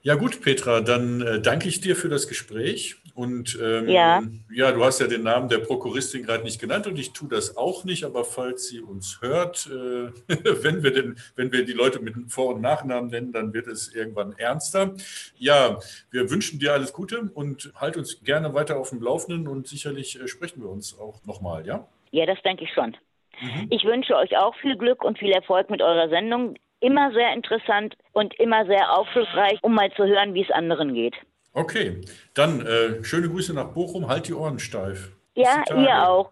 Ja 0.06 0.16
gut, 0.16 0.42
Petra, 0.42 0.82
dann 0.82 1.22
äh, 1.22 1.40
danke 1.40 1.66
ich 1.66 1.80
dir 1.80 1.96
für 1.96 2.10
das 2.10 2.28
Gespräch. 2.28 2.96
Und 3.14 3.58
ähm, 3.62 3.88
ja. 3.88 4.22
ja, 4.52 4.70
du 4.70 4.84
hast 4.84 5.00
ja 5.00 5.06
den 5.06 5.22
Namen 5.22 5.48
der 5.48 5.60
Prokuristin 5.60 6.24
gerade 6.24 6.44
nicht 6.44 6.60
genannt 6.60 6.86
und 6.86 6.98
ich 6.98 7.14
tue 7.14 7.30
das 7.30 7.56
auch 7.56 7.84
nicht, 7.84 8.04
aber 8.04 8.26
falls 8.26 8.68
sie 8.68 8.80
uns 8.80 9.22
hört, 9.22 9.66
äh, 9.66 10.10
wenn 10.62 10.82
wir 10.82 10.92
denn, 10.92 11.16
wenn 11.36 11.52
wir 11.52 11.64
die 11.64 11.72
Leute 11.72 12.00
mit 12.00 12.14
Vor- 12.28 12.54
und 12.54 12.60
Nachnamen 12.60 13.08
nennen, 13.08 13.32
dann 13.32 13.54
wird 13.54 13.66
es 13.66 13.94
irgendwann 13.94 14.34
ernster. 14.36 14.94
Ja, 15.38 15.78
wir 16.10 16.30
wünschen 16.30 16.58
dir 16.58 16.74
alles 16.74 16.92
Gute 16.92 17.30
und 17.32 17.72
halt 17.76 17.96
uns 17.96 18.22
gerne 18.22 18.52
weiter 18.52 18.76
auf 18.76 18.90
dem 18.90 19.00
Laufenden 19.00 19.48
und 19.48 19.68
sicherlich 19.68 20.20
äh, 20.20 20.28
sprechen 20.28 20.60
wir 20.60 20.68
uns 20.68 20.98
auch 20.98 21.24
nochmal, 21.24 21.66
ja? 21.66 21.88
Ja, 22.10 22.26
das 22.26 22.42
denke 22.42 22.64
ich 22.64 22.74
schon. 22.74 22.94
Mhm. 23.40 23.68
Ich 23.70 23.84
wünsche 23.84 24.14
euch 24.16 24.36
auch 24.36 24.54
viel 24.56 24.76
Glück 24.76 25.02
und 25.02 25.18
viel 25.18 25.32
Erfolg 25.32 25.70
mit 25.70 25.80
eurer 25.80 26.10
Sendung 26.10 26.56
immer 26.84 27.10
sehr 27.12 27.32
interessant 27.32 27.96
und 28.12 28.38
immer 28.38 28.66
sehr 28.66 28.92
aufschlussreich, 28.92 29.58
um 29.62 29.74
mal 29.74 29.90
zu 29.92 30.04
hören, 30.04 30.34
wie 30.34 30.42
es 30.42 30.50
anderen 30.50 30.92
geht. 30.94 31.14
Okay, 31.54 32.02
dann 32.34 32.66
äh, 32.66 33.02
schöne 33.02 33.28
Grüße 33.28 33.54
nach 33.54 33.72
Bochum. 33.72 34.06
Halt 34.08 34.28
die 34.28 34.34
Ohren 34.34 34.58
steif. 34.58 35.12
Ja, 35.34 35.64
ihr 35.76 36.06
auch. 36.08 36.30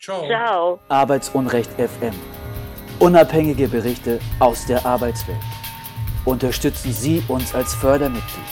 Ciao. 0.00 0.26
Ciao. 0.26 0.80
Arbeitsunrecht 0.88 1.70
FM. 1.72 2.14
Unabhängige 2.98 3.68
Berichte 3.68 4.18
aus 4.40 4.66
der 4.66 4.84
Arbeitswelt. 4.84 5.38
Unterstützen 6.24 6.90
Sie 6.92 7.22
uns 7.28 7.54
als 7.54 7.72
Fördermitglied. 7.74 8.42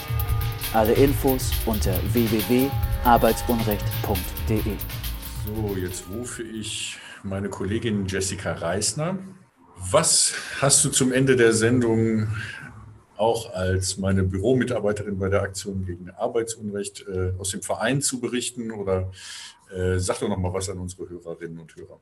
Alle 0.74 0.92
Infos 0.92 1.50
unter 1.66 1.94
www.arbeitsunrecht.de. 2.12 4.76
So, 5.46 5.76
jetzt 5.76 6.04
rufe 6.10 6.42
ich 6.42 6.98
meine 7.22 7.48
Kollegin 7.48 8.06
Jessica 8.06 8.52
Reisner. 8.52 9.16
Was 9.88 10.34
hast 10.60 10.84
du 10.84 10.90
zum 10.90 11.12
Ende 11.12 11.36
der 11.36 11.52
Sendung 11.52 12.28
auch 13.16 13.52
als 13.52 13.96
meine 13.96 14.22
Büromitarbeiterin 14.22 15.18
bei 15.18 15.28
der 15.28 15.42
Aktion 15.42 15.84
gegen 15.84 16.10
Arbeitsunrecht 16.10 17.06
äh, 17.08 17.32
aus 17.38 17.50
dem 17.50 17.62
Verein 17.62 18.00
zu 18.00 18.20
berichten 18.20 18.70
oder 18.70 19.10
äh, 19.70 19.98
sag 19.98 20.20
doch 20.20 20.28
noch 20.28 20.38
mal 20.38 20.52
was 20.52 20.68
an 20.68 20.78
unsere 20.78 21.08
Hörerinnen 21.08 21.58
und 21.58 21.74
Hörer. 21.74 21.98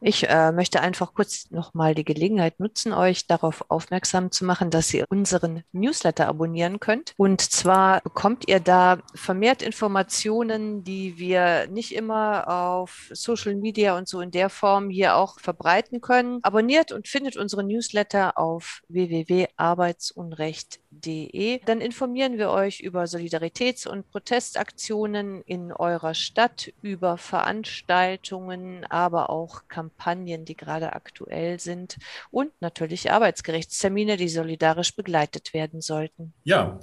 Ich 0.00 0.28
äh, 0.28 0.52
möchte 0.52 0.82
einfach 0.82 1.14
kurz 1.14 1.50
nochmal 1.50 1.94
die 1.94 2.04
Gelegenheit 2.04 2.60
nutzen, 2.60 2.92
euch 2.92 3.26
darauf 3.26 3.64
aufmerksam 3.68 4.30
zu 4.30 4.44
machen, 4.44 4.68
dass 4.70 4.92
ihr 4.92 5.06
unseren 5.08 5.62
Newsletter 5.72 6.28
abonnieren 6.28 6.80
könnt. 6.80 7.14
Und 7.16 7.40
zwar 7.40 8.02
bekommt 8.02 8.46
ihr 8.46 8.60
da 8.60 8.98
vermehrt 9.14 9.62
Informationen, 9.62 10.84
die 10.84 11.16
wir 11.18 11.66
nicht 11.68 11.94
immer 11.94 12.46
auf 12.48 13.08
Social 13.12 13.54
Media 13.54 13.96
und 13.96 14.06
so 14.06 14.20
in 14.20 14.30
der 14.30 14.50
Form 14.50 14.90
hier 14.90 15.16
auch 15.16 15.40
verbreiten 15.40 16.02
können. 16.02 16.40
Abonniert 16.42 16.92
und 16.92 17.08
findet 17.08 17.38
unsere 17.38 17.64
Newsletter 17.64 18.38
auf 18.38 18.82
www.arbeitsunrecht.de. 18.88 21.60
Dann 21.64 21.80
informieren 21.80 22.36
wir 22.36 22.50
euch 22.50 22.80
über 22.80 23.04
Solidaritäts- 23.04 23.88
und 23.88 24.10
Protestaktionen 24.10 25.40
in 25.42 25.72
eurer 25.72 26.12
Stadt, 26.14 26.72
über 26.82 27.16
Veranstaltungen, 27.16 28.84
aber 28.90 29.30
auch 29.30 29.62
Kampagnen 29.68 29.85
Kampagnen, 29.86 30.44
die 30.44 30.56
gerade 30.56 30.92
aktuell 30.94 31.60
sind 31.60 31.96
und 32.30 32.50
natürlich 32.60 33.10
Arbeitsgerichtstermine, 33.10 34.16
die 34.16 34.28
solidarisch 34.28 34.94
begleitet 34.94 35.54
werden 35.54 35.80
sollten. 35.80 36.32
Ja, 36.44 36.80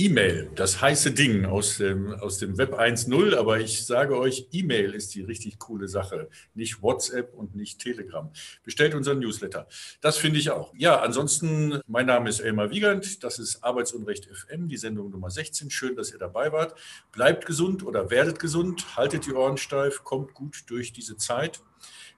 E-Mail, 0.00 0.50
das 0.54 0.80
heiße 0.80 1.12
Ding 1.12 1.44
aus 1.44 1.76
dem, 1.76 2.14
aus 2.14 2.38
dem 2.38 2.56
Web 2.56 2.72
1.0, 2.72 3.36
aber 3.36 3.60
ich 3.60 3.84
sage 3.84 4.16
euch, 4.16 4.48
E-Mail 4.50 4.94
ist 4.94 5.14
die 5.14 5.20
richtig 5.20 5.58
coole 5.58 5.88
Sache. 5.88 6.30
Nicht 6.54 6.80
WhatsApp 6.80 7.34
und 7.34 7.54
nicht 7.54 7.80
Telegram. 7.80 8.32
Bestellt 8.64 8.94
unseren 8.94 9.18
Newsletter. 9.18 9.68
Das 10.00 10.16
finde 10.16 10.38
ich 10.38 10.50
auch. 10.50 10.72
Ja, 10.74 11.00
ansonsten, 11.02 11.80
mein 11.86 12.06
Name 12.06 12.30
ist 12.30 12.40
Elmar 12.40 12.70
Wiegand, 12.70 13.22
das 13.22 13.38
ist 13.38 13.62
Arbeitsunrecht 13.62 14.24
FM, 14.24 14.68
die 14.68 14.78
Sendung 14.78 15.10
Nummer 15.10 15.28
16. 15.28 15.68
Schön, 15.68 15.96
dass 15.96 16.10
ihr 16.12 16.18
dabei 16.18 16.50
wart. 16.50 16.78
Bleibt 17.12 17.44
gesund 17.44 17.84
oder 17.84 18.08
werdet 18.10 18.38
gesund, 18.38 18.96
haltet 18.96 19.26
die 19.26 19.34
Ohren 19.34 19.58
steif, 19.58 20.02
kommt 20.02 20.32
gut 20.32 20.62
durch 20.68 20.94
diese 20.94 21.18
Zeit. 21.18 21.60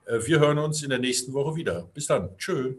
Äh, 0.07 0.27
wir 0.27 0.41
hören 0.41 0.59
uns 0.59 0.83
in 0.83 0.91
der 0.91 0.99
nächsten 0.99 1.33
Woche 1.33 1.57
wieder. 1.57 1.89
Bis 1.95 2.07
dann. 2.07 2.37
Tschö. 2.37 2.75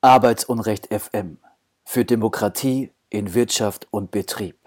Arbeitsunrecht 0.00 0.88
FM 0.92 1.38
für 1.82 2.04
Demokratie 2.04 2.92
in 3.08 3.32
Wirtschaft 3.32 3.88
und 3.90 4.10
Betrieb. 4.10 4.63